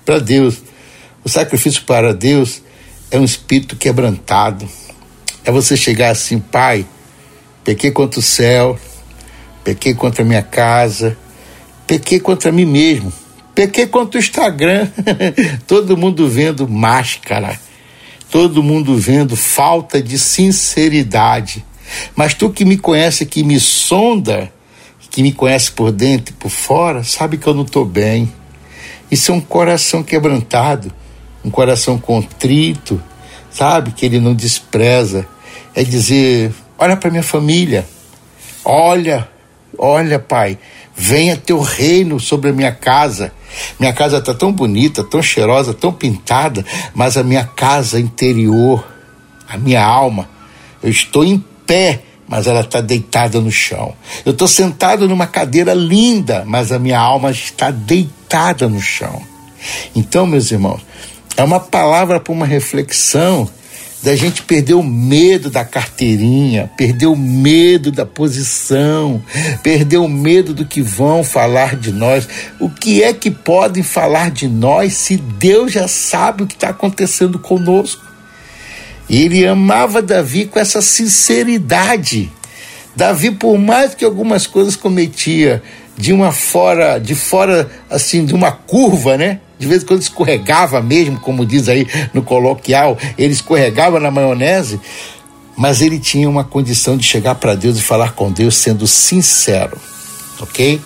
para 0.05 0.19
Deus, 0.19 0.59
o 1.25 1.31
sacrifício 1.31 1.83
para 1.85 2.13
Deus 2.13 2.61
é 3.11 3.19
um 3.19 3.25
espírito 3.25 3.75
quebrantado. 3.75 4.69
É 5.47 5.51
você 5.51 5.79
chegar 5.79 6.11
assim, 6.11 6.39
Pai, 6.39 6.85
pequei 7.65 7.91
contra 7.91 8.21
o 8.21 8.23
céu, 8.23 8.79
pequei 9.65 9.95
contra 9.95 10.23
a 10.23 10.27
minha 10.27 10.43
casa, 10.43 11.17
pequei 11.87 12.21
contra 12.21 12.53
mim 12.53 12.67
mesmo, 12.67 13.11
pequei 13.55 13.87
contra 13.87 14.19
o 14.19 14.23
Instagram. 14.23 14.91
todo 15.67 15.97
mundo 15.97 16.29
vendo 16.29 16.69
máscara, 16.69 17.59
todo 18.31 18.63
mundo 18.63 18.95
vendo 18.95 19.35
falta 19.37 20.03
de 20.03 20.19
sinceridade. 20.19 21.65
Mas 22.15 22.35
tu 22.35 22.51
que 22.51 22.63
me 22.63 22.77
conhece, 22.77 23.25
que 23.25 23.43
me 23.43 23.59
sonda, 23.59 24.53
que 25.11 25.23
me 25.23 25.33
conhece 25.33 25.73
por 25.73 25.91
dentro 25.91 26.35
e 26.35 26.37
por 26.37 26.51
fora, 26.51 27.03
sabe 27.03 27.39
que 27.39 27.47
eu 27.47 27.55
não 27.55 27.63
estou 27.63 27.87
bem. 27.87 28.31
Isso 29.11 29.31
é 29.31 29.35
um 29.35 29.41
coração 29.41 30.03
quebrantado, 30.03 30.93
um 31.45 31.51
coração 31.51 31.99
contrito, 31.99 33.01
sabe? 33.51 33.93
Que 33.93 34.07
ele 34.07 34.19
não 34.21 34.35
despreza. 34.35 35.27
É 35.75 35.85
dizer: 35.85 36.53
olha 36.79 36.97
para 36.97 37.11
minha 37.11 37.23
família, 37.23 37.87
olha, 38.65 39.29
olha, 39.79 40.19
pai, 40.19 40.59
venha 40.95 41.37
teu 41.37 41.61
reino 41.61 42.19
sobre 42.19 42.51
a 42.51 42.53
minha 42.53 42.73
casa. 42.73 43.33
Minha 43.79 43.93
casa 43.93 44.19
está 44.19 44.35
tão 44.35 44.53
bonita, 44.53 45.05
tão 45.05 45.23
cheirosa, 45.23 45.73
tão 45.73 45.93
pintada, 45.93 46.65
mas 46.95 47.17
a 47.17 47.23
minha 47.23 47.45
casa 47.45 48.01
interior, 48.01 48.87
a 49.49 49.57
minha 49.57 49.83
alma, 49.83 50.29
eu 50.83 50.91
estou 50.91 51.25
em 51.25 51.43
pé 51.67 52.03
mas 52.29 52.49
ela 52.49 52.61
está 52.61 52.81
deitada 52.81 53.41
no 53.41 53.53
chão. 53.53 53.95
Eu 54.25 54.33
estou 54.33 54.49
sentado 54.49 55.09
numa 55.09 55.29
cadeira 55.29 55.73
linda, 55.73 56.43
mas 56.45 56.73
a 56.73 56.79
minha 56.79 56.99
alma 56.99 57.31
está 57.31 57.71
deitada 57.71 58.16
no 58.69 58.81
chão. 58.81 59.23
Então, 59.95 60.27
meus 60.27 60.51
irmãos, 60.51 60.81
é 61.37 61.43
uma 61.43 61.61
palavra 61.61 62.21
para 62.21 62.33
uma 62.33 62.47
reflexão 62.47 63.49
da 64.03 64.15
gente 64.15 64.43
perder 64.43 64.75
o 64.75 64.83
medo 64.83 65.51
da 65.51 65.65
carteirinha, 65.65 66.71
perder 66.77 67.07
o 67.07 67.17
medo 67.17 67.91
da 67.91 68.07
posição, 68.07 69.23
perder 69.63 69.97
o 69.97 70.09
medo 70.09 70.55
do 70.55 70.65
que 70.65 70.81
vão 70.81 71.25
falar 71.25 71.75
de 71.77 71.91
nós. 71.91 72.29
O 72.61 72.71
que 72.71 73.03
é 73.03 73.13
que 73.13 73.31
podem 73.31 73.83
falar 73.83 74.31
de 74.31 74.47
nós 74.47 74.95
se 74.95 75.17
Deus 75.17 75.73
já 75.73 75.89
sabe 75.89 76.43
o 76.43 76.47
que 76.47 76.55
está 76.55 76.69
acontecendo 76.69 77.39
conosco? 77.39 78.05
E 79.09 79.23
ele 79.23 79.47
amava 79.47 80.03
Davi 80.03 80.47
com 80.47 80.59
essa 80.59 80.81
sinceridade. 80.81 82.31
Davi, 82.95 83.31
por 83.31 83.59
mais 83.59 83.95
que 83.95 84.05
algumas 84.05 84.47
coisas 84.47 84.77
cometia 84.77 85.63
de 85.97 86.13
uma 86.13 86.33
fora, 86.33 86.99
de 86.99 87.15
fora 87.15 87.71
assim, 87.89 88.25
de 88.25 88.35
uma 88.35 88.53
curva, 88.53 89.17
né? 89.17 89.41
De 89.59 89.67
vez 89.67 89.83
em 89.83 89.87
quando 89.87 90.03
escorregava 90.03 90.83
mesmo, 90.83 91.19
como 91.21 91.47
diz 91.47 91.69
aí 91.69 91.87
no 92.13 92.23
coloquial, 92.23 92.99
ele 93.17 93.33
escorregava 93.33 93.99
na 93.99 94.11
maionese, 94.11 94.81
mas 95.57 95.81
ele 95.81 95.99
tinha 95.99 96.29
uma 96.29 96.45
condição 96.45 96.97
de 96.97 97.05
chegar 97.05 97.37
para 97.37 97.55
Deus 97.55 97.79
e 97.79 97.83
falar 97.83 98.13
com 98.13 98.31
Deus 98.31 98.57
sendo 98.57 98.87
sincero, 98.87 99.81
ok? 100.41 100.81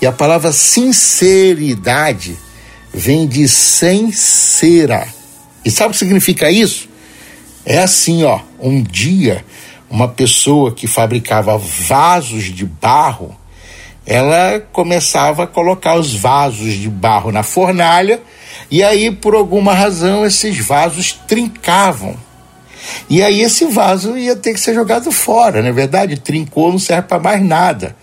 E 0.00 0.06
a 0.06 0.12
palavra 0.12 0.52
sinceridade 0.52 2.36
vem 2.94 3.26
de 3.26 3.48
sincera. 3.48 5.06
E 5.64 5.70
sabe 5.70 5.90
o 5.90 5.92
que 5.92 5.98
significa 5.98 6.50
isso? 6.50 6.88
É 7.64 7.78
assim, 7.78 8.22
ó, 8.24 8.40
um 8.60 8.82
dia 8.82 9.44
uma 9.92 10.08
pessoa 10.08 10.72
que 10.72 10.86
fabricava 10.86 11.58
vasos 11.58 12.44
de 12.44 12.64
barro, 12.64 13.36
ela 14.06 14.60
começava 14.72 15.44
a 15.44 15.46
colocar 15.46 15.94
os 15.94 16.14
vasos 16.14 16.74
de 16.74 16.88
barro 16.88 17.30
na 17.30 17.42
fornalha 17.42 18.20
e 18.70 18.82
aí 18.82 19.10
por 19.10 19.34
alguma 19.34 19.72
razão 19.72 20.26
esses 20.26 20.58
vasos 20.58 21.12
trincavam. 21.26 22.16
E 23.08 23.22
aí 23.22 23.42
esse 23.42 23.64
vaso 23.66 24.18
ia 24.18 24.34
ter 24.34 24.54
que 24.54 24.60
ser 24.60 24.74
jogado 24.74 25.12
fora, 25.12 25.62
na 25.62 25.68
é 25.68 25.72
verdade, 25.72 26.18
trincou, 26.18 26.72
não 26.72 26.78
serve 26.78 27.08
para 27.08 27.20
mais 27.20 27.42
nada. 27.42 27.94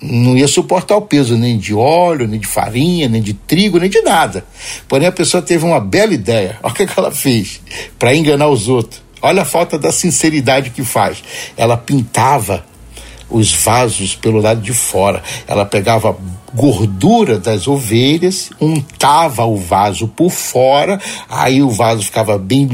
Não 0.00 0.36
ia 0.36 0.48
suportar 0.48 0.96
o 0.96 1.02
peso 1.02 1.36
nem 1.36 1.56
de 1.56 1.72
óleo, 1.72 2.26
nem 2.26 2.40
de 2.40 2.46
farinha, 2.46 3.08
nem 3.08 3.22
de 3.22 3.34
trigo, 3.34 3.78
nem 3.78 3.88
de 3.88 4.00
nada. 4.02 4.44
Porém, 4.88 5.06
a 5.06 5.12
pessoa 5.12 5.40
teve 5.40 5.64
uma 5.64 5.78
bela 5.78 6.12
ideia. 6.12 6.58
Olha 6.62 6.72
o 6.72 6.74
que 6.74 6.88
ela 6.96 7.12
fez 7.12 7.60
para 7.98 8.14
enganar 8.14 8.48
os 8.48 8.68
outros. 8.68 9.00
Olha 9.20 9.42
a 9.42 9.44
falta 9.44 9.78
da 9.78 9.92
sinceridade 9.92 10.70
que 10.70 10.82
faz. 10.82 11.22
Ela 11.56 11.76
pintava 11.76 12.64
os 13.32 13.52
vasos 13.52 14.14
pelo 14.14 14.40
lado 14.40 14.60
de 14.60 14.72
fora. 14.72 15.22
Ela 15.46 15.64
pegava 15.64 16.16
gordura 16.54 17.38
das 17.38 17.66
ovelhas, 17.66 18.50
untava 18.60 19.44
o 19.44 19.56
vaso 19.56 20.06
por 20.06 20.30
fora, 20.30 21.00
aí 21.28 21.62
o 21.62 21.70
vaso 21.70 22.02
ficava 22.04 22.36
bem 22.38 22.68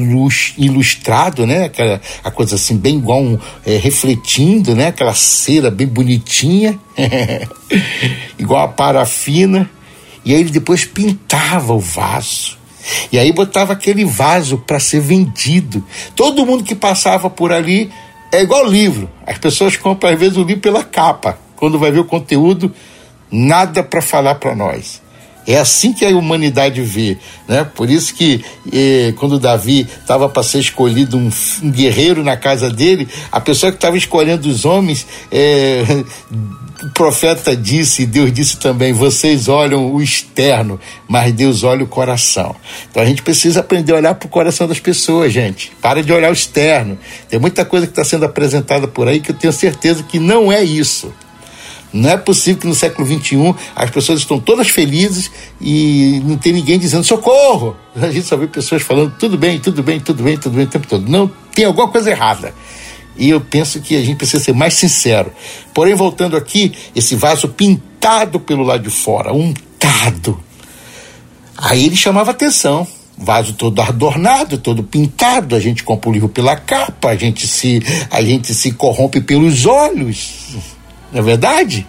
ilustrado, 0.58 1.46
né? 1.46 1.64
Aquela 1.64 2.00
a 2.24 2.30
coisa 2.30 2.56
assim, 2.56 2.76
bem 2.76 2.96
igual 2.96 3.22
um, 3.22 3.38
é, 3.64 3.76
refletindo, 3.76 4.74
né? 4.74 4.88
Aquela 4.88 5.14
cera 5.14 5.70
bem 5.70 5.86
bonitinha, 5.86 6.78
igual 8.38 8.64
a 8.64 8.68
parafina. 8.68 9.70
E 10.24 10.34
aí 10.34 10.40
ele 10.40 10.50
depois 10.50 10.84
pintava 10.84 11.72
o 11.72 11.80
vaso. 11.80 12.58
E 13.12 13.18
aí 13.18 13.32
botava 13.32 13.72
aquele 13.72 14.04
vaso 14.04 14.58
para 14.58 14.80
ser 14.80 15.00
vendido. 15.00 15.84
Todo 16.16 16.44
mundo 16.44 16.64
que 16.64 16.74
passava 16.74 17.30
por 17.30 17.52
ali 17.52 17.90
é 18.32 18.42
igual 18.42 18.66
livro. 18.66 19.10
As 19.26 19.38
pessoas 19.38 19.76
compram 19.76 20.10
às 20.10 20.18
vezes 20.18 20.36
o 20.36 20.42
livro 20.42 20.62
pela 20.62 20.84
capa. 20.84 21.38
Quando 21.56 21.78
vai 21.78 21.90
ver 21.90 22.00
o 22.00 22.04
conteúdo, 22.04 22.72
nada 23.30 23.82
para 23.82 24.00
falar 24.00 24.36
para 24.36 24.54
nós. 24.54 25.02
É 25.48 25.56
assim 25.56 25.94
que 25.94 26.04
a 26.04 26.10
humanidade 26.10 26.82
vê, 26.82 27.16
né? 27.48 27.64
Por 27.64 27.88
isso 27.88 28.14
que 28.14 28.44
eh, 28.70 29.14
quando 29.16 29.40
Davi 29.40 29.88
estava 29.98 30.28
para 30.28 30.42
ser 30.42 30.58
escolhido 30.58 31.16
um, 31.16 31.30
um, 31.62 31.70
guerreiro 31.70 32.22
na 32.22 32.36
casa 32.36 32.68
dele, 32.68 33.08
a 33.32 33.40
pessoa 33.40 33.72
que 33.72 33.78
estava 33.78 33.96
escolhendo 33.96 34.46
os 34.46 34.66
homens, 34.66 35.06
eh, 35.32 36.04
o 36.84 36.90
profeta 36.90 37.56
disse, 37.56 38.04
Deus 38.04 38.30
disse 38.30 38.58
também: 38.58 38.92
vocês 38.92 39.48
olham 39.48 39.90
o 39.90 40.02
externo, 40.02 40.78
mas 41.08 41.32
Deus 41.32 41.64
olha 41.64 41.82
o 41.82 41.88
coração. 41.88 42.54
Então 42.90 43.02
a 43.02 43.06
gente 43.06 43.22
precisa 43.22 43.60
aprender 43.60 43.94
a 43.94 43.96
olhar 43.96 44.14
para 44.16 44.26
o 44.26 44.30
coração 44.30 44.68
das 44.68 44.78
pessoas, 44.78 45.32
gente. 45.32 45.72
Para 45.80 46.02
de 46.02 46.12
olhar 46.12 46.28
o 46.28 46.34
externo. 46.34 46.98
Tem 47.26 47.40
muita 47.40 47.64
coisa 47.64 47.86
que 47.86 47.92
está 47.92 48.04
sendo 48.04 48.26
apresentada 48.26 48.86
por 48.86 49.08
aí 49.08 49.18
que 49.18 49.30
eu 49.30 49.34
tenho 49.34 49.54
certeza 49.54 50.02
que 50.02 50.18
não 50.18 50.52
é 50.52 50.62
isso. 50.62 51.10
Não 51.92 52.10
é 52.10 52.16
possível 52.16 52.60
que 52.60 52.66
no 52.66 52.74
século 52.74 53.06
XXI 53.06 53.54
as 53.74 53.90
pessoas 53.90 54.20
estão 54.20 54.38
todas 54.38 54.68
felizes 54.68 55.30
e 55.60 56.20
não 56.24 56.36
tem 56.36 56.52
ninguém 56.52 56.78
dizendo 56.78 57.04
socorro. 57.04 57.76
A 57.96 58.10
gente 58.10 58.26
só 58.26 58.36
vê 58.36 58.46
pessoas 58.46 58.82
falando 58.82 59.14
tudo 59.18 59.38
bem, 59.38 59.58
tudo 59.58 59.82
bem, 59.82 59.98
tudo 59.98 60.22
bem, 60.22 60.36
tudo 60.36 60.54
bem 60.54 60.64
o 60.64 60.68
tempo 60.68 60.86
todo. 60.86 61.08
Não, 61.08 61.30
tem 61.54 61.64
alguma 61.64 61.88
coisa 61.88 62.10
errada. 62.10 62.54
E 63.16 63.30
eu 63.30 63.40
penso 63.40 63.80
que 63.80 63.96
a 63.96 64.00
gente 64.00 64.16
precisa 64.16 64.42
ser 64.42 64.54
mais 64.54 64.74
sincero. 64.74 65.32
Porém, 65.74 65.94
voltando 65.94 66.36
aqui, 66.36 66.72
esse 66.94 67.16
vaso 67.16 67.48
pintado 67.48 68.38
pelo 68.38 68.62
lado 68.62 68.82
de 68.84 68.90
fora, 68.90 69.32
untado. 69.32 70.38
Aí 71.56 71.86
ele 71.86 71.96
chamava 71.96 72.30
atenção 72.30 72.86
vaso 73.18 73.52
todo 73.54 73.80
adornado, 73.82 74.58
todo 74.58 74.84
pintado, 74.84 75.56
a 75.56 75.60
gente 75.60 75.82
compra 75.82 76.08
o 76.08 76.12
livro 76.12 76.28
pela 76.28 76.54
capa, 76.54 77.10
a 77.10 77.16
gente 77.16 77.46
se, 77.48 77.82
a 78.10 78.22
gente 78.22 78.54
se 78.54 78.72
corrompe 78.72 79.20
pelos 79.20 79.66
olhos. 79.66 80.56
Não 81.12 81.20
é 81.20 81.22
verdade? 81.22 81.86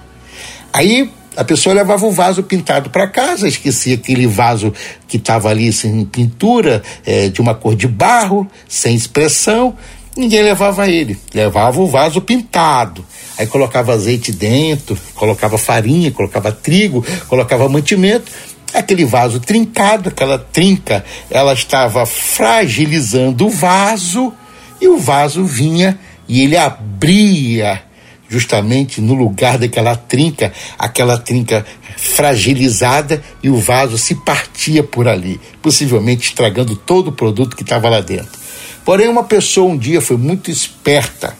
Aí 0.72 1.10
a 1.36 1.44
pessoa 1.44 1.74
levava 1.74 2.06
o 2.06 2.12
vaso 2.12 2.44
pintado 2.44 2.90
para 2.90 3.08
casa, 3.08 3.48
esquecia 3.48 3.96
aquele 3.96 4.28
vaso 4.28 4.74
que 5.08 5.18
estava 5.18 5.50
ali 5.50 5.72
sem 5.72 6.04
pintura, 6.06 6.84
é, 7.06 7.30
de 7.30 7.40
uma 7.40 7.56
cor 7.56 7.76
de 7.76 7.88
barro, 7.88 8.46
sem 8.68 8.96
expressão. 8.96 9.76
Ninguém 10.18 10.42
levava 10.42 10.90
ele, 10.90 11.18
levava 11.34 11.80
o 11.80 11.88
vaso 11.88 12.20
pintado. 12.20 13.06
Aí 13.38 13.48
colocava 13.48 13.94
azeite 13.94 14.34
dentro, 14.34 14.98
colocava 15.16 15.58
farinha, 15.58 16.12
colocava 16.12 16.52
trigo, 16.52 17.06
colocava 17.28 17.70
mantimento. 17.70 18.30
Aquele 18.74 19.06
vaso 19.06 19.40
trincado, 19.40 20.10
aquela 20.10 20.38
trinca, 20.38 21.06
ela 21.30 21.54
estava 21.54 22.06
fragilizando 22.06 23.48
o 23.48 23.50
vaso 23.50 24.34
e 24.82 24.88
o 24.88 24.98
vaso 24.98 25.46
vinha 25.46 25.98
e 26.28 26.44
ele 26.44 26.58
abria 26.58 27.82
justamente 28.30 29.02
no 29.02 29.16
lugar 29.16 29.58
daquela 29.58 29.96
trinca, 29.96 30.54
aquela 30.78 31.18
trinca 31.18 31.66
fragilizada 31.98 33.22
e 33.42 33.50
o 33.50 33.58
vaso 33.58 33.98
se 33.98 34.16
partia 34.16 34.84
por 34.84 35.08
ali, 35.08 35.40
possivelmente 35.62 36.30
estragando 36.30 36.76
todo 36.76 37.08
o 37.08 37.12
produto 37.12 37.58
que 37.58 37.64
estava 37.64 37.90
lá 37.90 38.00
dentro. 38.00 38.40
Porém, 38.86 39.10
uma 39.10 39.24
pessoa 39.24 39.72
um 39.72 39.78
dia 39.78 40.00
foi 40.00 40.16
muito 40.16 40.50
esperta, 40.52 41.36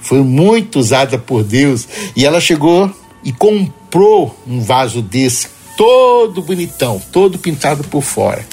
foi 0.00 0.22
muito 0.22 0.78
usada 0.78 1.18
por 1.18 1.42
Deus 1.42 1.86
e 2.14 2.24
ela 2.24 2.40
chegou 2.40 2.90
e 3.24 3.32
comprou 3.32 4.38
um 4.46 4.60
vaso 4.60 5.02
desse, 5.02 5.48
todo 5.76 6.40
bonitão, 6.42 7.02
todo 7.12 7.38
pintado 7.38 7.82
por 7.84 8.02
fora. 8.02 8.46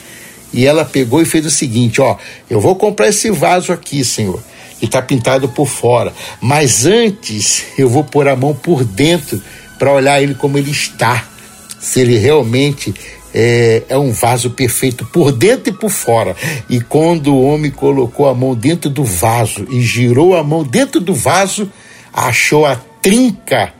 E 0.52 0.66
ela 0.66 0.86
pegou 0.86 1.22
e 1.22 1.26
fez 1.26 1.46
o 1.46 1.52
seguinte: 1.52 2.02
ó, 2.02 2.18
eu 2.50 2.60
vou 2.60 2.76
comprar 2.76 3.08
esse 3.08 3.32
vaso 3.32 3.72
aqui, 3.72 4.04
Senhor 4.04 4.42
e 4.84 4.86
está 4.86 5.02
pintado 5.02 5.48
por 5.48 5.66
fora. 5.66 6.12
Mas 6.42 6.86
antes 6.86 7.64
eu 7.78 7.88
vou 7.88 8.04
pôr 8.04 8.28
a 8.28 8.36
mão 8.36 8.54
por 8.54 8.84
dentro 8.84 9.42
para 9.80 9.94
olhar 9.94 10.22
ele 10.22 10.36
como 10.36 10.58
ele 10.58 10.72
está. 10.72 11.26
Se 11.80 12.02
ele 12.02 12.18
realmente 12.18 12.94
é, 13.34 13.84
é, 13.88 13.98
um 13.98 14.12
vaso 14.12 14.50
perfeito 14.50 15.06
por 15.06 15.32
dentro 15.32 15.74
e 15.74 15.78
por 15.78 15.90
fora. 15.90 16.36
E 16.70 16.82
quando 16.82 17.34
o 17.34 17.42
homem 17.46 17.72
colocou 17.72 18.28
a 18.28 18.36
mão 18.36 18.54
dentro 18.54 18.90
do 18.90 19.06
vaso 19.06 19.66
e 19.72 19.82
girou 19.82 20.36
a 20.36 20.44
mão 20.44 20.64
dentro 20.64 21.00
do 21.00 21.16
vaso, 21.16 21.72
achou 22.14 22.66
a 22.66 22.76
trinca 23.02 23.74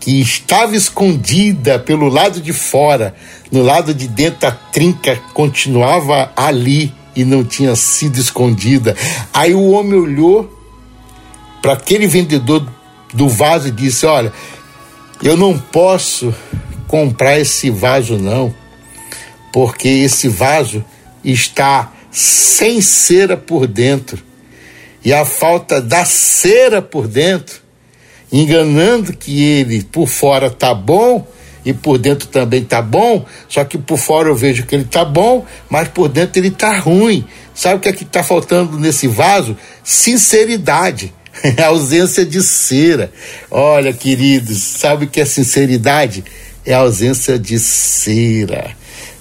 que 0.00 0.20
estava 0.20 0.74
escondida 0.74 1.78
pelo 1.78 2.08
lado 2.08 2.40
de 2.40 2.52
fora. 2.52 3.14
No 3.52 3.62
lado 3.62 3.94
de 3.94 4.08
dentro, 4.08 4.48
a 4.48 4.50
trinca 4.50 5.16
continuava 5.32 6.32
ali 6.34 6.92
e 7.14 7.24
não 7.24 7.44
tinha 7.44 7.74
sido 7.76 8.18
escondida. 8.18 8.96
Aí 9.32 9.54
o 9.54 9.70
homem 9.70 9.98
olhou 9.98 10.58
para 11.62 11.74
aquele 11.74 12.06
vendedor 12.06 12.66
do 13.12 13.28
vaso 13.28 13.68
e 13.68 13.70
disse: 13.70 14.06
Olha, 14.06 14.32
eu 15.22 15.36
não 15.36 15.58
posso 15.58 16.34
comprar 16.86 17.38
esse 17.38 17.70
vaso, 17.70 18.18
não, 18.18 18.54
porque 19.52 19.88
esse 19.88 20.28
vaso 20.28 20.84
está 21.24 21.92
sem 22.10 22.80
cera 22.80 23.36
por 23.36 23.66
dentro. 23.66 24.22
E 25.04 25.12
a 25.12 25.24
falta 25.24 25.80
da 25.80 26.04
cera 26.04 26.82
por 26.82 27.08
dentro, 27.08 27.60
enganando 28.30 29.16
que 29.16 29.42
ele 29.42 29.82
por 29.82 30.06
fora 30.06 30.50
tá 30.50 30.74
bom, 30.74 31.26
e 31.64 31.72
por 31.72 31.98
dentro 31.98 32.28
também 32.28 32.64
tá 32.64 32.80
bom, 32.80 33.24
só 33.48 33.64
que 33.64 33.76
por 33.76 33.98
fora 33.98 34.28
eu 34.28 34.34
vejo 34.34 34.64
que 34.64 34.74
ele 34.74 34.84
tá 34.84 35.04
bom, 35.04 35.44
mas 35.68 35.88
por 35.88 36.08
dentro 36.08 36.40
ele 36.40 36.50
tá 36.50 36.76
ruim. 36.78 37.24
Sabe 37.54 37.76
o 37.76 37.80
que 37.80 37.88
é 37.88 37.92
que 37.92 38.04
tá 38.04 38.22
faltando 38.22 38.78
nesse 38.78 39.06
vaso? 39.06 39.56
Sinceridade. 39.84 41.12
a 41.58 41.66
ausência 41.68 42.24
de 42.24 42.42
cera. 42.42 43.12
Olha, 43.50 43.92
queridos, 43.92 44.62
sabe 44.62 45.04
o 45.04 45.08
que 45.08 45.20
é 45.20 45.24
sinceridade? 45.24 46.24
É 46.64 46.72
a 46.72 46.78
ausência 46.78 47.38
de 47.38 47.58
cera. 47.58 48.70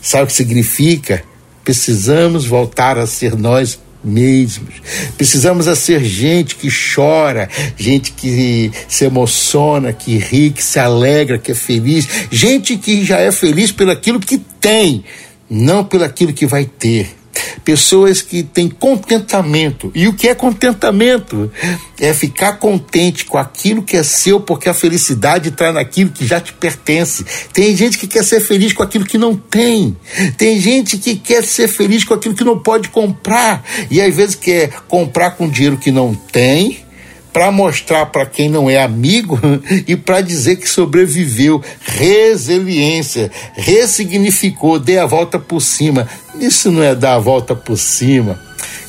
Sabe 0.01 0.23
o 0.23 0.27
que 0.27 0.33
significa? 0.33 1.23
Precisamos 1.63 2.45
voltar 2.45 2.97
a 2.97 3.05
ser 3.05 3.35
nós 3.35 3.79
mesmos. 4.03 4.75
Precisamos 5.17 5.67
a 5.67 5.75
ser 5.75 6.03
gente 6.03 6.55
que 6.55 6.69
chora, 6.69 7.49
gente 7.77 8.11
que 8.11 8.71
se 8.87 9.05
emociona, 9.05 9.93
que 9.93 10.17
ri, 10.17 10.51
que 10.51 10.63
se 10.63 10.79
alegra, 10.79 11.37
que 11.37 11.51
é 11.51 11.55
feliz, 11.55 12.07
gente 12.31 12.77
que 12.77 13.03
já 13.03 13.19
é 13.19 13.31
feliz 13.31 13.71
pelo 13.71 13.91
aquilo 13.91 14.19
que 14.19 14.37
tem, 14.37 15.03
não 15.49 15.83
pelo 15.83 16.03
aquilo 16.03 16.33
que 16.33 16.45
vai 16.45 16.65
ter 16.65 17.18
pessoas 17.63 18.21
que 18.21 18.43
têm 18.43 18.69
contentamento. 18.69 19.91
E 19.95 20.07
o 20.07 20.13
que 20.13 20.27
é 20.27 20.35
contentamento? 20.35 21.51
É 21.99 22.13
ficar 22.13 22.53
contente 22.53 23.25
com 23.25 23.37
aquilo 23.37 23.83
que 23.83 23.97
é 23.97 24.03
seu, 24.03 24.39
porque 24.39 24.69
a 24.69 24.73
felicidade 24.73 25.49
está 25.49 25.71
naquilo 25.71 26.11
que 26.11 26.25
já 26.25 26.39
te 26.39 26.53
pertence. 26.53 27.25
Tem 27.53 27.75
gente 27.75 27.97
que 27.97 28.07
quer 28.07 28.23
ser 28.23 28.39
feliz 28.39 28.73
com 28.73 28.83
aquilo 28.83 29.05
que 29.05 29.17
não 29.17 29.35
tem. 29.35 29.95
Tem 30.37 30.59
gente 30.59 30.97
que 30.97 31.15
quer 31.15 31.43
ser 31.43 31.67
feliz 31.67 32.03
com 32.03 32.13
aquilo 32.13 32.35
que 32.35 32.43
não 32.43 32.59
pode 32.59 32.89
comprar. 32.89 33.63
E 33.89 34.01
às 34.01 34.15
vezes 34.15 34.35
quer 34.35 34.71
comprar 34.87 35.31
com 35.31 35.49
dinheiro 35.49 35.77
que 35.77 35.91
não 35.91 36.13
tem 36.13 36.88
para 37.31 37.51
mostrar 37.51 38.07
para 38.07 38.25
quem 38.25 38.49
não 38.49 38.69
é 38.69 38.81
amigo 38.81 39.39
e 39.87 39.95
para 39.95 40.21
dizer 40.21 40.57
que 40.57 40.67
sobreviveu. 40.67 41.61
Resiliência, 41.81 43.31
ressignificou, 43.53 44.79
dê 44.79 44.97
a 44.97 45.05
volta 45.05 45.37
por 45.39 45.61
cima. 45.61 46.07
Isso 46.39 46.71
não 46.71 46.83
é 46.83 46.95
dar 46.95 47.15
a 47.15 47.19
volta 47.19 47.55
por 47.55 47.77
cima. 47.77 48.39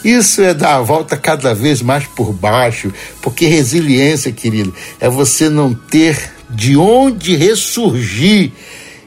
Isso 0.04 0.40
é 0.40 0.54
dar 0.54 0.76
a 0.76 0.82
volta 0.82 1.16
cada 1.16 1.54
vez 1.54 1.82
mais 1.82 2.06
por 2.06 2.32
baixo, 2.32 2.92
porque 3.20 3.46
resiliência, 3.46 4.32
querido, 4.32 4.74
é 4.98 5.08
você 5.10 5.48
não 5.50 5.74
ter 5.74 6.32
de 6.48 6.76
onde 6.76 7.36
ressurgir 7.36 8.52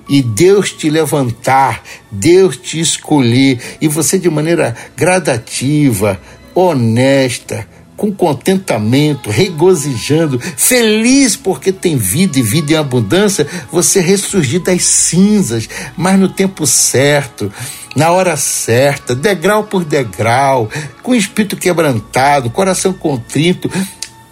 e 0.07 0.21
Deus 0.21 0.71
te 0.71 0.89
levantar, 0.89 1.83
Deus 2.11 2.57
te 2.57 2.79
escolher 2.79 3.59
e 3.81 3.87
você 3.87 4.19
de 4.19 4.29
maneira 4.29 4.75
gradativa, 4.95 6.19
honesta, 6.53 7.67
com 7.95 8.11
contentamento, 8.11 9.29
regozijando, 9.29 10.39
feliz 10.39 11.35
porque 11.35 11.71
tem 11.71 11.95
vida 11.95 12.39
e 12.39 12.41
vida 12.41 12.73
em 12.73 12.75
abundância, 12.75 13.47
você 13.71 14.01
ressurgir 14.01 14.61
das 14.61 14.83
cinzas, 14.83 15.69
mas 15.95 16.19
no 16.19 16.29
tempo 16.29 16.65
certo, 16.65 17.51
na 17.95 18.11
hora 18.11 18.35
certa, 18.35 19.15
degrau 19.15 19.63
por 19.63 19.85
degrau, 19.85 20.69
com 21.01 21.13
espírito 21.13 21.55
quebrantado, 21.55 22.49
coração 22.49 22.93
contrito, 22.93 23.69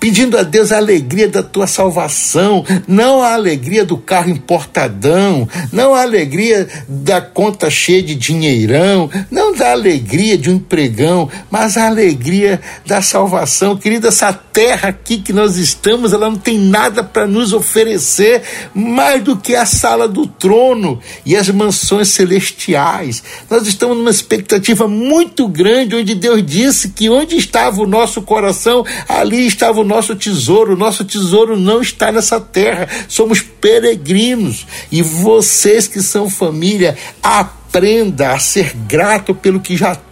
pedindo 0.01 0.35
a 0.35 0.41
Deus 0.41 0.71
a 0.71 0.77
alegria 0.77 1.27
da 1.27 1.43
tua 1.43 1.67
salvação, 1.67 2.65
não 2.87 3.21
a 3.21 3.35
alegria 3.35 3.85
do 3.85 3.95
carro 3.95 4.31
importadão, 4.31 5.47
não 5.71 5.93
a 5.93 6.01
alegria 6.01 6.67
da 6.89 7.21
conta 7.21 7.69
cheia 7.69 8.01
de 8.01 8.15
dinheirão, 8.15 9.11
não 9.29 9.53
da 9.53 9.71
alegria 9.71 10.35
de 10.39 10.49
um 10.49 10.55
empregão, 10.55 11.29
mas 11.51 11.77
a 11.77 11.85
alegria 11.85 12.59
da 12.83 12.99
salvação. 13.03 13.77
Querida, 13.77 14.07
essa 14.07 14.33
terra 14.33 14.89
aqui 14.89 15.19
que 15.19 15.31
nós 15.31 15.57
estamos, 15.57 16.13
ela 16.13 16.31
não 16.31 16.37
tem 16.37 16.57
nada 16.57 17.03
para 17.03 17.27
nos 17.27 17.53
oferecer 17.53 18.41
mais 18.73 19.23
do 19.23 19.37
que 19.37 19.55
a 19.55 19.67
sala 19.67 20.07
do 20.07 20.25
trono 20.25 20.99
e 21.23 21.35
as 21.35 21.47
mansões 21.49 22.07
celestiais. 22.07 23.21
Nós 23.47 23.67
estamos 23.67 23.95
numa 23.95 24.09
expectativa 24.09 24.87
muito 24.87 25.47
grande, 25.47 25.95
onde 25.95 26.15
Deus 26.15 26.43
disse 26.43 26.89
que 26.89 27.07
onde 27.07 27.35
estava 27.37 27.83
o 27.83 27.87
nosso 27.87 28.23
coração, 28.23 28.83
ali 29.07 29.45
estava 29.45 29.79
o 29.79 29.90
nosso 29.91 30.15
tesouro. 30.15 30.73
O 30.73 30.77
nosso 30.77 31.03
tesouro 31.03 31.57
não 31.57 31.81
está 31.81 32.11
nessa 32.11 32.39
terra. 32.39 32.87
Somos 33.07 33.41
peregrinos. 33.41 34.65
E 34.91 35.01
vocês 35.01 35.87
que 35.87 36.01
são 36.01 36.29
família, 36.29 36.97
aprenda 37.21 38.31
a 38.33 38.39
ser 38.39 38.73
grato 38.87 39.35
pelo 39.35 39.59
que 39.59 39.75
já 39.75 39.95
tem, 39.95 40.10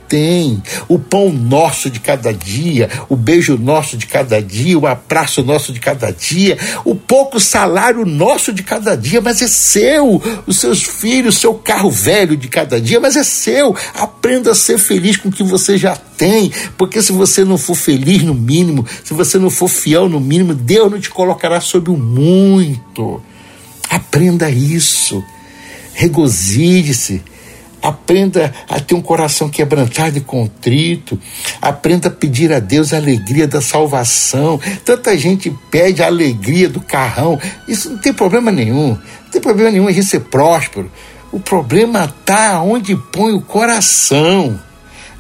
o 0.88 0.98
pão 0.98 1.32
nosso 1.32 1.90
de 1.90 2.00
cada 2.00 2.34
dia, 2.34 2.90
o 3.08 3.16
beijo 3.16 3.58
nosso 3.58 3.98
de 3.98 4.08
cada 4.08 4.42
dia, 4.42 4.78
o 4.78 4.88
abraço 4.88 5.44
nosso 5.44 5.72
de 5.72 5.80
cada 5.80 6.12
dia, 6.12 6.58
o 6.84 6.96
pouco 6.96 7.40
salário 7.40 8.06
nosso 8.06 8.52
de 8.52 8.64
cada 8.64 8.96
dia, 8.96 9.22
mas 9.22 9.42
é 9.42 9.48
seu, 9.48 10.22
os 10.48 10.60
seus 10.60 10.84
filhos, 10.84 11.38
seu 11.38 11.54
carro 11.54 11.92
velho 11.92 12.36
de 12.36 12.48
cada 12.48 12.82
dia, 12.82 13.00
mas 13.00 13.16
é 13.16 13.24
seu. 13.24 13.76
Aprenda 13.94 14.52
a 14.52 14.56
ser 14.56 14.78
feliz 14.78 15.18
com 15.18 15.30
o 15.30 15.32
que 15.32 15.44
você 15.44 15.78
já 15.78 15.96
tem, 15.96 16.52
porque 16.78 17.02
se 17.02 17.12
você 17.12 17.44
não 17.46 17.58
for 17.58 17.76
feliz 17.76 18.24
no 18.24 18.34
mínimo, 18.34 18.86
se 19.04 19.14
você 19.14 19.38
não 19.38 19.50
for 19.50 19.68
fiel 19.68 20.10
no 20.10 20.20
mínimo, 20.20 20.54
Deus 20.54 20.92
não 20.92 21.00
te 21.00 21.10
colocará 21.10 21.62
sobre 21.62 21.92
o 21.92 21.98
muito. 21.98 23.22
Aprenda 23.90 24.50
isso. 24.50 25.24
Regozije-se 25.94 27.22
Aprenda 27.82 28.54
a 28.68 28.80
ter 28.80 28.94
um 28.94 29.02
coração 29.02 29.50
quebrantado 29.50 30.18
e 30.18 30.22
contrito. 30.22 31.20
Aprenda 31.62 32.10
a 32.10 32.12
pedir 32.12 32.52
a 32.52 32.60
Deus 32.60 32.94
a 32.94 32.98
alegria 32.98 33.48
da 33.48 33.62
salvação. 33.62 34.60
Tanta 34.84 35.18
gente 35.18 35.56
pede 35.72 36.04
a 36.04 36.08
alegria 36.08 36.68
do 36.68 36.82
carrão. 36.82 37.40
Isso 37.68 37.90
não 37.90 37.98
tem 37.98 38.14
problema 38.14 38.52
nenhum. 38.52 38.90
Não 38.90 39.32
tem 39.32 39.42
problema 39.42 39.72
nenhum 39.72 39.88
a 39.88 39.92
gente 39.92 40.08
ser 40.08 40.22
próspero. 40.22 40.92
O 41.32 41.40
problema 41.40 42.06
está 42.06 42.62
onde 42.62 42.96
põe 42.96 43.34
o 43.34 43.42
coração, 43.42 44.60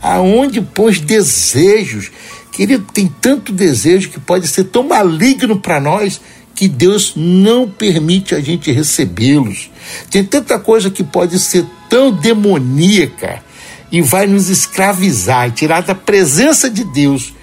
aonde 0.02 0.60
põe 0.60 0.92
os 0.92 1.00
desejos. 1.00 2.12
Querido, 2.52 2.86
tem 2.92 3.08
tanto 3.22 3.54
desejo 3.54 4.10
que 4.10 4.20
pode 4.20 4.48
ser 4.48 4.66
tão 4.66 4.84
maligno 4.84 5.60
para 5.60 5.80
nós 5.80 6.20
que 6.56 6.68
Deus 6.68 7.14
não 7.16 7.70
permite 7.70 8.36
a 8.36 8.42
gente 8.42 8.70
recebê-los. 8.70 9.70
Tem 10.10 10.26
tanta 10.26 10.60
coisa 10.60 10.90
que 10.90 11.04
pode 11.04 11.40
ser 11.40 11.66
tão 11.90 12.12
demoníaca 12.12 13.44
e 13.92 14.02
vai 14.02 14.28
nos 14.28 14.50
escravizar 14.50 15.48
e 15.48 15.52
tirar 15.52 15.82
da 15.82 15.96
presença 15.96 16.70
de 16.70 16.84
Deus 16.84 17.34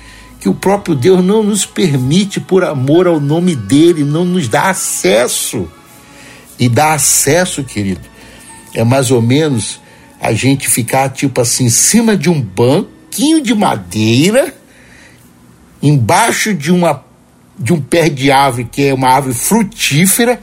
que 0.41 0.49
o 0.49 0.55
próprio 0.55 0.95
Deus 0.95 1.25
não 1.25 1.43
nos 1.43 1.67
permite 1.67 2.39
por 2.39 2.63
amor 2.63 3.07
ao 3.07 3.19
nome 3.19 3.57
dele, 3.57 4.05
não 4.05 4.25
nos 4.25 4.49
dá 4.49 4.71
acesso. 4.71 5.69
E 6.59 6.69
dá 6.69 6.93
acesso, 6.93 7.65
querido, 7.65 8.03
é 8.73 8.85
mais 8.85 9.11
ou 9.11 9.21
menos 9.21 9.81
a 10.21 10.33
gente 10.33 10.69
ficar 10.69 11.11
tipo 11.11 11.41
assim 11.41 11.65
em 11.65 11.71
cima 11.71 12.17
de 12.17 12.31
um 12.31 12.41
banquinho 12.41 13.43
de 13.43 13.55
madeira, 13.55 14.55
embaixo 15.83 16.55
de 16.55 16.71
uma 16.71 17.05
de 17.59 17.73
um 17.73 17.81
pé 17.81 18.09
de 18.09 18.31
árvore 18.31 18.69
que 18.71 18.87
é 18.87 18.95
uma 18.95 19.09
árvore 19.09 19.35
frutífera, 19.35 20.41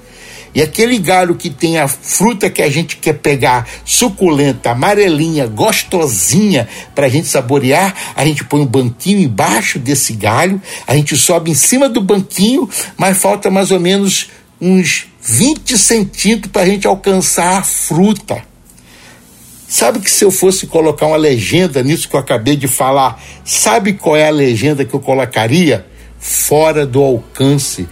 e 0.53 0.61
aquele 0.61 0.97
galho 0.99 1.35
que 1.35 1.49
tem 1.49 1.77
a 1.77 1.87
fruta 1.87 2.49
que 2.49 2.61
a 2.61 2.69
gente 2.69 2.97
quer 2.97 3.13
pegar, 3.13 3.67
suculenta, 3.85 4.71
amarelinha, 4.71 5.47
gostosinha, 5.47 6.67
para 6.93 7.07
a 7.07 7.09
gente 7.09 7.27
saborear, 7.27 8.13
a 8.15 8.25
gente 8.25 8.43
põe 8.43 8.61
um 8.61 8.65
banquinho 8.65 9.19
embaixo 9.19 9.79
desse 9.79 10.13
galho, 10.13 10.61
a 10.85 10.95
gente 10.95 11.15
sobe 11.17 11.51
em 11.51 11.55
cima 11.55 11.89
do 11.89 12.01
banquinho, 12.01 12.69
mas 12.97 13.17
falta 13.17 13.49
mais 13.49 13.71
ou 13.71 13.79
menos 13.79 14.29
uns 14.61 15.07
20 15.21 15.77
centímetros 15.77 16.51
para 16.51 16.61
a 16.61 16.65
gente 16.65 16.85
alcançar 16.85 17.57
a 17.57 17.63
fruta. 17.63 18.41
Sabe 19.67 19.99
que 19.99 20.11
se 20.11 20.23
eu 20.23 20.31
fosse 20.31 20.67
colocar 20.67 21.07
uma 21.07 21.17
legenda 21.17 21.81
nisso 21.81 22.07
que 22.07 22.15
eu 22.15 22.19
acabei 22.19 22.55
de 22.55 22.67
falar, 22.67 23.19
sabe 23.43 23.93
qual 23.93 24.15
é 24.15 24.27
a 24.27 24.31
legenda 24.31 24.85
que 24.85 24.93
eu 24.93 24.99
colocaria? 24.99 25.93
fora 26.23 26.85
do 26.85 27.03
alcance 27.03 27.85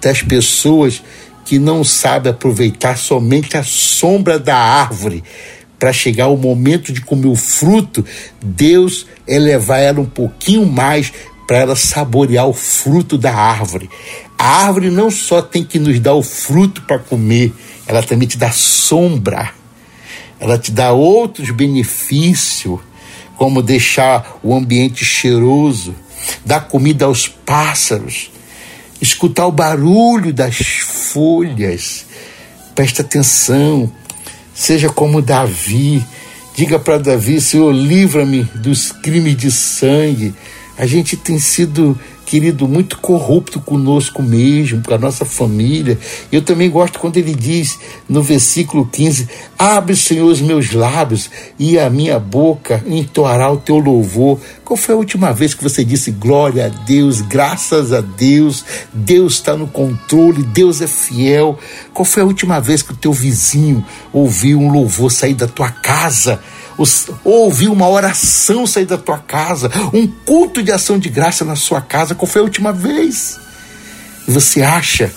das 0.00 0.22
pessoas 0.22 1.02
que 1.44 1.58
não 1.58 1.82
sabem 1.82 2.32
aproveitar 2.32 2.96
somente 2.96 3.56
a 3.56 3.62
sombra 3.62 4.38
da 4.38 4.56
árvore 4.56 5.22
para 5.78 5.92
chegar 5.92 6.28
o 6.28 6.36
momento 6.36 6.92
de 6.92 7.00
comer 7.00 7.28
o 7.28 7.34
fruto, 7.34 8.04
Deus 8.40 9.06
é 9.26 9.38
levar 9.38 9.78
ela 9.78 10.00
um 10.00 10.06
pouquinho 10.06 10.66
mais 10.66 11.10
para 11.48 11.58
ela 11.58 11.74
saborear 11.74 12.46
o 12.46 12.52
fruto 12.52 13.16
da 13.16 13.34
árvore. 13.34 13.88
A 14.38 14.66
árvore 14.66 14.90
não 14.90 15.10
só 15.10 15.42
tem 15.42 15.64
que 15.64 15.78
nos 15.78 15.98
dar 15.98 16.14
o 16.14 16.22
fruto 16.22 16.82
para 16.82 16.98
comer, 16.98 17.52
ela 17.86 18.02
também 18.02 18.28
te 18.28 18.38
dá 18.38 18.52
sombra. 18.52 19.52
Ela 20.38 20.58
te 20.58 20.70
dá 20.70 20.92
outros 20.92 21.50
benefícios, 21.50 22.78
como 23.36 23.62
deixar 23.62 24.38
o 24.42 24.54
ambiente 24.54 25.04
cheiroso, 25.04 25.94
dar 26.44 26.68
comida 26.68 27.06
aos 27.06 27.26
pássaros, 27.26 28.30
escutar 29.00 29.46
o 29.46 29.52
barulho 29.52 30.32
das 30.32 30.56
folhas. 30.56 32.06
Preste 32.74 33.00
atenção, 33.00 33.90
seja 34.54 34.88
como 34.88 35.22
Davi. 35.22 36.04
Diga 36.56 36.78
para 36.78 36.98
Davi: 36.98 37.40
Senhor, 37.40 37.72
livra-me 37.72 38.44
dos 38.54 38.92
crimes 38.92 39.36
de 39.36 39.50
sangue. 39.50 40.34
A 40.78 40.86
gente 40.86 41.16
tem 41.16 41.38
sido 41.38 41.98
querido, 42.30 42.68
muito 42.68 42.98
corrupto 42.98 43.58
conosco 43.58 44.22
mesmo, 44.22 44.80
com 44.84 44.94
a 44.94 44.98
nossa 44.98 45.24
família. 45.24 45.98
Eu 46.30 46.40
também 46.40 46.70
gosto 46.70 47.00
quando 47.00 47.16
ele 47.16 47.34
diz 47.34 47.76
no 48.08 48.22
versículo 48.22 48.86
15: 48.86 49.28
Abre, 49.58 49.96
Senhor, 49.96 50.30
os 50.30 50.40
meus 50.40 50.72
lábios 50.72 51.28
e 51.58 51.76
a 51.76 51.90
minha 51.90 52.20
boca 52.20 52.84
entoará 52.86 53.50
o 53.50 53.56
teu 53.56 53.78
louvor. 53.78 54.38
Qual 54.64 54.76
foi 54.76 54.94
a 54.94 54.98
última 54.98 55.32
vez 55.32 55.54
que 55.54 55.64
você 55.64 55.84
disse 55.84 56.12
glória 56.12 56.66
a 56.66 56.68
Deus, 56.68 57.20
graças 57.20 57.92
a 57.92 58.00
Deus, 58.00 58.64
Deus 58.92 59.34
está 59.34 59.56
no 59.56 59.66
controle, 59.66 60.44
Deus 60.44 60.80
é 60.80 60.86
fiel? 60.86 61.58
Qual 61.92 62.04
foi 62.04 62.22
a 62.22 62.26
última 62.26 62.60
vez 62.60 62.80
que 62.80 62.92
o 62.92 62.96
teu 62.96 63.12
vizinho 63.12 63.84
ouviu 64.12 64.60
um 64.60 64.70
louvor 64.70 65.10
sair 65.10 65.34
da 65.34 65.48
tua 65.48 65.72
casa? 65.72 66.38
Ouvir 67.24 67.68
uma 67.68 67.88
oração 67.88 68.66
sair 68.66 68.86
da 68.86 68.98
tua 68.98 69.18
casa, 69.18 69.70
um 69.92 70.06
culto 70.06 70.62
de 70.62 70.72
ação 70.72 70.98
de 70.98 71.08
graça 71.08 71.44
na 71.44 71.56
sua 71.56 71.80
casa. 71.80 72.14
Qual 72.14 72.30
foi 72.30 72.40
a 72.40 72.44
última 72.44 72.72
vez? 72.72 73.38
E 74.26 74.30
você 74.30 74.62
acha 74.62 75.12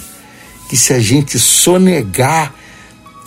que 0.69 0.77
se 0.77 0.93
a 0.93 0.99
gente 0.99 1.37
sonegar 1.39 2.53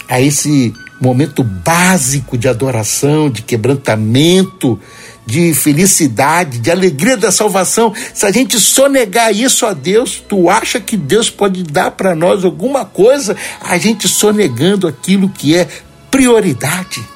a 0.08 0.20
esse 0.20 0.74
momento 1.00 1.42
básico 1.42 2.38
de 2.38 2.48
adoração, 2.48 3.28
de 3.28 3.42
quebrantamento, 3.42 4.80
de 5.26 5.52
felicidade, 5.52 6.58
de 6.58 6.70
alegria 6.70 7.16
da 7.16 7.32
salvação, 7.32 7.92
se 8.14 8.24
a 8.24 8.30
gente 8.30 8.58
sonegar 8.58 9.34
isso 9.34 9.66
a 9.66 9.72
Deus, 9.72 10.22
tu 10.26 10.48
acha 10.48 10.80
que 10.80 10.96
Deus 10.96 11.28
pode 11.28 11.62
dar 11.64 11.90
para 11.90 12.14
nós 12.14 12.44
alguma 12.44 12.84
coisa? 12.84 13.36
A 13.60 13.76
gente 13.76 14.08
sonegando 14.08 14.86
aquilo 14.86 15.28
que 15.28 15.54
é 15.54 15.68
prioridade. 16.10 17.15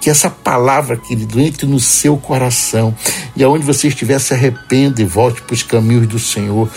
Que 0.00 0.08
essa 0.10 0.30
palavra, 0.30 0.96
querido, 0.96 1.40
entre 1.40 1.66
no 1.66 1.78
seu 1.78 2.16
coração 2.16 2.94
e 3.36 3.44
aonde 3.44 3.64
você 3.64 3.88
estiver, 3.88 4.18
se 4.18 4.32
arrependa 4.32 5.02
e 5.02 5.04
volte 5.04 5.42
para 5.42 5.54
os 5.54 5.62
caminhos 5.62 6.06
do 6.06 6.18
Senhor. 6.18 6.68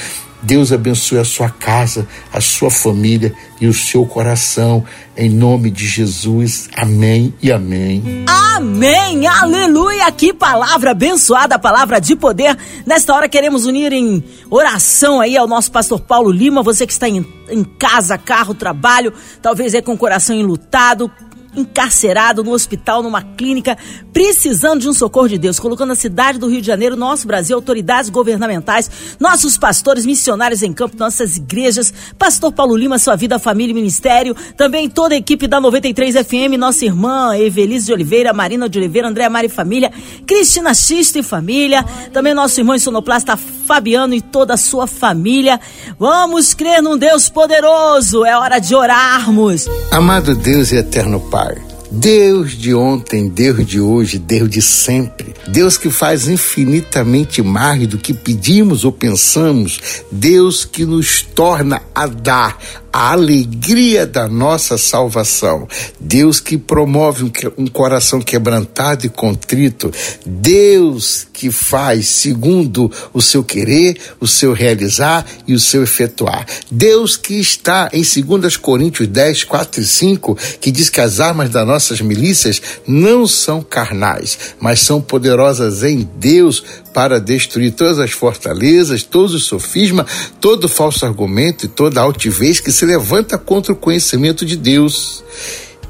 Deus 0.43 0.73
abençoe 0.73 1.19
a 1.19 1.23
sua 1.23 1.49
casa, 1.49 2.05
a 2.31 2.41
sua 2.41 2.69
família 2.69 3.33
e 3.61 3.67
o 3.67 3.73
seu 3.73 4.05
coração. 4.05 4.83
Em 5.15 5.29
nome 5.29 5.71
de 5.71 5.87
Jesus. 5.87 6.69
Amém 6.75 7.33
e 7.41 7.49
amém. 7.49 8.25
Amém. 8.27 9.25
Aleluia. 9.25 10.11
Que 10.11 10.33
palavra 10.33 10.91
abençoada, 10.91 11.57
palavra 11.57 12.01
de 12.01 12.15
poder. 12.15 12.57
Nesta 12.85 13.13
hora 13.13 13.29
queremos 13.29 13.65
unir 13.65 13.93
em 13.93 14.21
oração 14.49 15.21
aí 15.21 15.37
ao 15.37 15.47
nosso 15.47 15.71
pastor 15.71 16.01
Paulo 16.01 16.29
Lima. 16.29 16.61
Você 16.61 16.85
que 16.85 16.91
está 16.91 17.07
em, 17.07 17.25
em 17.49 17.63
casa, 17.63 18.17
carro, 18.17 18.53
trabalho, 18.53 19.13
talvez 19.41 19.73
é 19.73 19.81
com 19.81 19.93
o 19.93 19.97
coração 19.97 20.35
enlutado, 20.35 21.09
encarcerado 21.55 22.43
no 22.43 22.51
hospital, 22.51 23.03
numa 23.03 23.21
clínica, 23.21 23.77
precisando 24.11 24.81
de 24.81 24.89
um 24.89 24.93
socorro 24.93 25.27
de 25.27 25.37
Deus, 25.37 25.59
colocando 25.59 25.91
a 25.91 25.95
cidade 25.95 26.37
do 26.37 26.47
Rio 26.47 26.61
de 26.61 26.67
Janeiro, 26.67 26.95
nosso 26.95 27.27
Brasil, 27.27 27.55
autoridades 27.55 28.09
governamentais, 28.09 28.89
nossos 29.19 29.57
pastores, 29.57 30.05
missionários 30.05 30.61
em 30.61 30.73
campo, 30.73 30.97
nossas 30.97 31.37
igrejas, 31.37 31.93
pastor 32.17 32.51
Paulo 32.51 32.75
Lima, 32.75 32.99
sua 32.99 33.15
vida, 33.15 33.39
família 33.39 33.71
e 33.71 33.75
ministério, 33.75 34.35
também 34.57 34.89
toda 34.89 35.15
a 35.15 35.17
equipe 35.17 35.47
da 35.47 35.59
93 35.59 36.15
FM, 36.25 36.57
nossa 36.57 36.85
irmã 36.85 37.37
Evelise 37.37 37.87
de 37.87 37.93
Oliveira, 37.93 38.33
Marina 38.33 38.67
de 38.67 38.77
Oliveira, 38.77 39.07
André 39.07 39.27
Mari 39.29 39.49
Família, 39.49 39.91
Cristina 40.25 40.73
Xista 40.73 41.19
e 41.19 41.23
família, 41.23 41.83
também 42.11 42.33
nosso 42.33 42.59
irmão 42.59 42.77
sonoplasta 42.77 43.37
Fabiano 43.65 44.13
e 44.13 44.21
toda 44.21 44.53
a 44.53 44.57
sua 44.57 44.85
família. 44.85 45.59
Vamos 45.97 46.53
crer 46.53 46.81
num 46.81 46.97
Deus 46.97 47.29
poderoso, 47.29 48.25
é 48.25 48.37
hora 48.37 48.59
de 48.59 48.75
orarmos. 48.75 49.67
Amado 49.91 50.35
Deus 50.35 50.71
e 50.71 50.77
eterno 50.77 51.19
Pai, 51.19 51.55
Deus 51.91 52.53
de 52.53 52.73
ontem, 52.73 53.29
Deus 53.29 53.65
de 53.65 53.79
hoje, 53.79 54.17
Deus 54.17 54.49
de 54.49 54.61
sempre. 54.61 55.33
Deus 55.47 55.77
que 55.77 55.91
faz 55.91 56.27
infinitamente 56.27 57.41
mais 57.43 57.87
do 57.87 57.99
que 57.99 58.13
pedimos 58.13 58.83
ou 58.83 58.91
pensamos. 58.91 59.79
Deus 60.11 60.65
que 60.65 60.85
nos 60.85 61.21
torna 61.21 61.81
a 61.93 62.07
dar 62.07 62.57
a 62.93 63.11
alegria 63.11 64.05
da 64.05 64.27
nossa 64.27 64.77
salvação. 64.77 65.67
Deus 65.99 66.39
que 66.39 66.59
promove 66.59 67.31
um, 67.57 67.65
coração 67.65 68.21
quebrantado 68.21 69.07
e 69.07 69.09
contrito. 69.09 69.91
Deus 70.23 71.25
que 71.33 71.49
faz 71.49 72.07
segundo 72.07 72.91
o 73.11 73.19
seu 73.19 73.43
querer, 73.43 73.97
o 74.19 74.27
seu 74.27 74.53
realizar 74.53 75.25
e 75.47 75.55
o 75.55 75.59
seu 75.59 75.81
efetuar. 75.81 76.45
Deus 76.69 77.17
que 77.17 77.33
está 77.39 77.89
em 77.91 78.03
2 78.03 78.57
Coríntios 78.57 79.07
10, 79.07 79.43
4 79.45 79.81
e 79.81 79.85
5, 79.85 80.37
que 80.61 80.69
diz 80.69 80.89
que 80.89 81.01
as 81.01 81.19
armas 81.19 81.49
das 81.49 81.65
nossas 81.65 81.99
milícias 81.99 82.61
não 82.85 83.25
são 83.25 83.63
carnais, 83.63 84.37
mas 84.59 84.81
são 84.81 85.01
poderosas 85.01 85.83
em 85.83 86.07
Deus 86.19 86.63
para 86.93 87.19
destruir 87.19 87.71
todas 87.71 87.97
as 87.97 88.11
fortalezas, 88.11 89.01
todos 89.01 89.33
os 89.33 89.45
sofismas, 89.45 90.05
todo 90.39 90.69
falso 90.69 91.05
argumento 91.05 91.65
e 91.65 91.69
toda 91.69 91.99
altivez 91.99 92.59
que 92.59 92.71
se 92.71 92.82
levanta 92.85 93.37
contra 93.37 93.73
o 93.73 93.75
conhecimento 93.75 94.45
de 94.45 94.55
Deus 94.55 95.23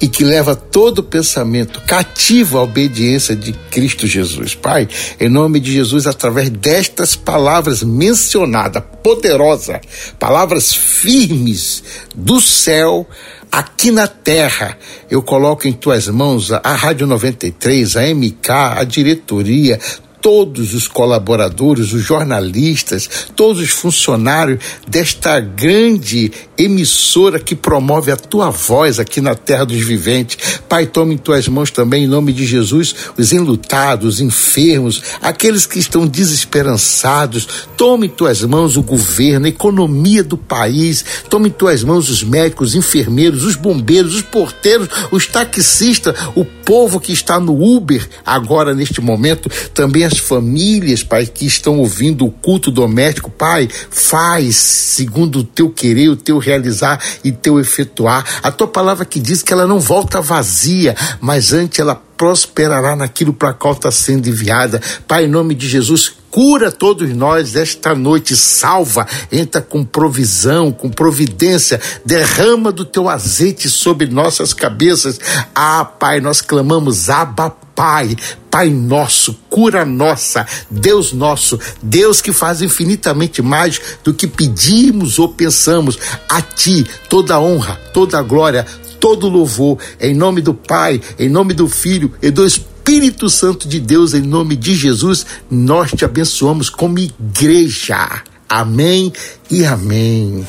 e 0.03 0.07
que 0.07 0.23
leva 0.23 0.53
todo 0.53 1.01
pensamento 1.01 1.79
cativo 1.81 2.57
à 2.57 2.63
obediência 2.63 3.35
de 3.35 3.53
Cristo 3.71 4.05
Jesus. 4.05 4.53
Pai, 4.53 4.85
em 5.17 5.29
nome 5.29 5.61
de 5.61 5.71
Jesus, 5.71 6.05
através 6.07 6.49
destas 6.49 7.15
palavras 7.15 7.83
mencionadas, 7.83 8.83
poderosa, 9.01 9.79
palavras 10.19 10.73
firmes 10.73 11.83
do 12.13 12.41
céu, 12.41 13.07
aqui 13.49 13.91
na 13.91 14.07
terra, 14.07 14.77
eu 15.09 15.21
coloco 15.21 15.69
em 15.69 15.73
tuas 15.73 16.09
mãos 16.09 16.51
a 16.51 16.73
Rádio 16.73 17.07
93, 17.07 17.95
a 17.95 18.01
MK, 18.13 18.49
a 18.49 18.83
diretoria, 18.83 19.79
todos 20.23 20.73
os 20.73 20.87
colaboradores, 20.87 21.91
os 21.91 22.01
jornalistas, 22.01 23.09
todos 23.35 23.61
os 23.61 23.69
funcionários 23.69 24.57
desta 24.87 25.37
grande 25.41 26.31
emissora 26.57 27.39
que 27.39 27.53
promove 27.53 28.09
a 28.09 28.15
tua 28.15 28.49
voz 28.49 28.99
aqui 28.99 29.19
na 29.19 29.35
terra 29.35 29.65
dos 29.65 29.83
viventes. 29.83 30.61
Pai, 30.69 30.85
tome 30.85 31.15
em 31.15 31.17
tuas 31.17 31.49
mãos 31.49 31.71
também, 31.71 32.05
em 32.05 32.07
nome 32.07 32.31
de 32.31 32.45
Jesus, 32.45 32.95
os 33.17 33.33
enlutados, 33.33 34.15
os 34.15 34.21
enfermos, 34.21 35.03
aqueles 35.21 35.65
que 35.65 35.77
estão 35.77 36.07
desesperançados. 36.07 37.45
Tome 37.75 38.07
em 38.07 38.09
tuas 38.09 38.41
mãos 38.43 38.77
o 38.77 38.81
governo, 38.81 39.45
a 39.45 39.49
economia 39.49 40.23
do 40.23 40.37
país. 40.37 41.03
Tome 41.29 41.49
em 41.49 41.51
tuas 41.51 41.83
mãos 41.83 42.09
os 42.09 42.23
médicos, 42.23 42.69
os 42.69 42.75
enfermeiros, 42.75 43.43
os 43.43 43.57
bombeiros, 43.57 44.15
os 44.15 44.21
porteiros, 44.21 44.87
os 45.11 45.27
taxistas, 45.27 46.15
o 46.33 46.45
povo 46.45 46.99
que 46.99 47.11
está 47.11 47.41
no 47.41 47.61
Uber 47.61 48.07
agora 48.25 48.73
neste 48.73 49.01
momento, 49.01 49.49
também 49.73 50.05
as 50.05 50.12
famílias, 50.17 51.03
Pai, 51.03 51.25
que 51.25 51.45
estão 51.45 51.79
ouvindo 51.79 52.25
o 52.25 52.31
culto 52.31 52.71
doméstico, 52.71 53.29
Pai, 53.29 53.67
faz 53.89 54.55
segundo 54.55 55.39
o 55.39 55.43
teu 55.43 55.69
querer, 55.69 56.09
o 56.09 56.15
teu 56.15 56.37
realizar 56.37 56.99
e 57.23 57.31
teu 57.31 57.59
efetuar. 57.59 58.25
A 58.41 58.51
tua 58.51 58.67
palavra 58.67 59.05
que 59.05 59.19
diz 59.19 59.41
que 59.41 59.53
ela 59.53 59.67
não 59.67 59.79
volta 59.79 60.21
vazia, 60.21 60.95
mas 61.19 61.53
antes 61.53 61.79
ela 61.79 61.95
prosperará 62.17 62.95
naquilo 62.95 63.33
para 63.33 63.53
qual 63.53 63.73
está 63.73 63.91
sendo 63.91 64.29
enviada. 64.29 64.81
Pai, 65.07 65.25
em 65.25 65.27
nome 65.27 65.53
de 65.55 65.67
Jesus, 65.67 66.11
cura 66.31 66.71
todos 66.71 67.09
nós 67.09 67.55
esta 67.55 67.93
noite, 67.93 68.35
salva, 68.35 69.05
entra 69.31 69.61
com 69.61 69.83
provisão, 69.83 70.71
com 70.71 70.89
providência, 70.89 71.81
derrama 72.05 72.71
do 72.71 72.85
teu 72.85 73.09
azeite 73.09 73.69
sobre 73.69 74.07
nossas 74.07 74.53
cabeças. 74.53 75.19
Ah, 75.53 75.85
Pai, 75.85 76.21
nós 76.21 76.41
clamamos, 76.41 77.09
Abba, 77.09 77.55
Pai, 77.75 78.15
Pai 78.51 78.69
nosso, 78.69 79.39
cura 79.49 79.83
nossa, 79.83 80.45
Deus 80.69 81.11
nosso, 81.11 81.59
Deus 81.81 82.21
que 82.21 82.31
faz 82.31 82.61
infinitamente 82.61 83.41
mais 83.41 83.81
do 84.03 84.13
que 84.13 84.27
pedimos 84.27 85.17
ou 85.19 85.29
pensamos. 85.29 85.97
A 86.29 86.41
Ti 86.41 86.85
toda 87.09 87.39
honra, 87.39 87.79
toda 87.93 88.21
glória, 88.21 88.65
todo 88.99 89.27
louvor, 89.27 89.79
em 89.99 90.13
nome 90.13 90.41
do 90.41 90.53
Pai, 90.53 91.01
em 91.17 91.29
nome 91.29 91.53
do 91.53 91.67
Filho 91.67 92.13
e 92.21 92.29
do 92.29 92.45
Espírito 92.45 93.29
Santo 93.29 93.67
de 93.67 93.79
Deus, 93.79 94.13
em 94.13 94.21
nome 94.21 94.55
de 94.55 94.75
Jesus, 94.75 95.25
nós 95.49 95.91
te 95.91 96.05
abençoamos 96.05 96.69
como 96.69 96.99
igreja. 96.99 98.21
Amém 98.47 99.11
e 99.49 99.65
amém. 99.65 100.45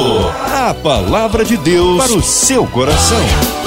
A 0.52 0.74
palavra 0.82 1.44
de 1.44 1.56
Deus 1.56 1.96
para 1.96 2.12
o 2.12 2.22
seu 2.22 2.66
coração. 2.66 3.61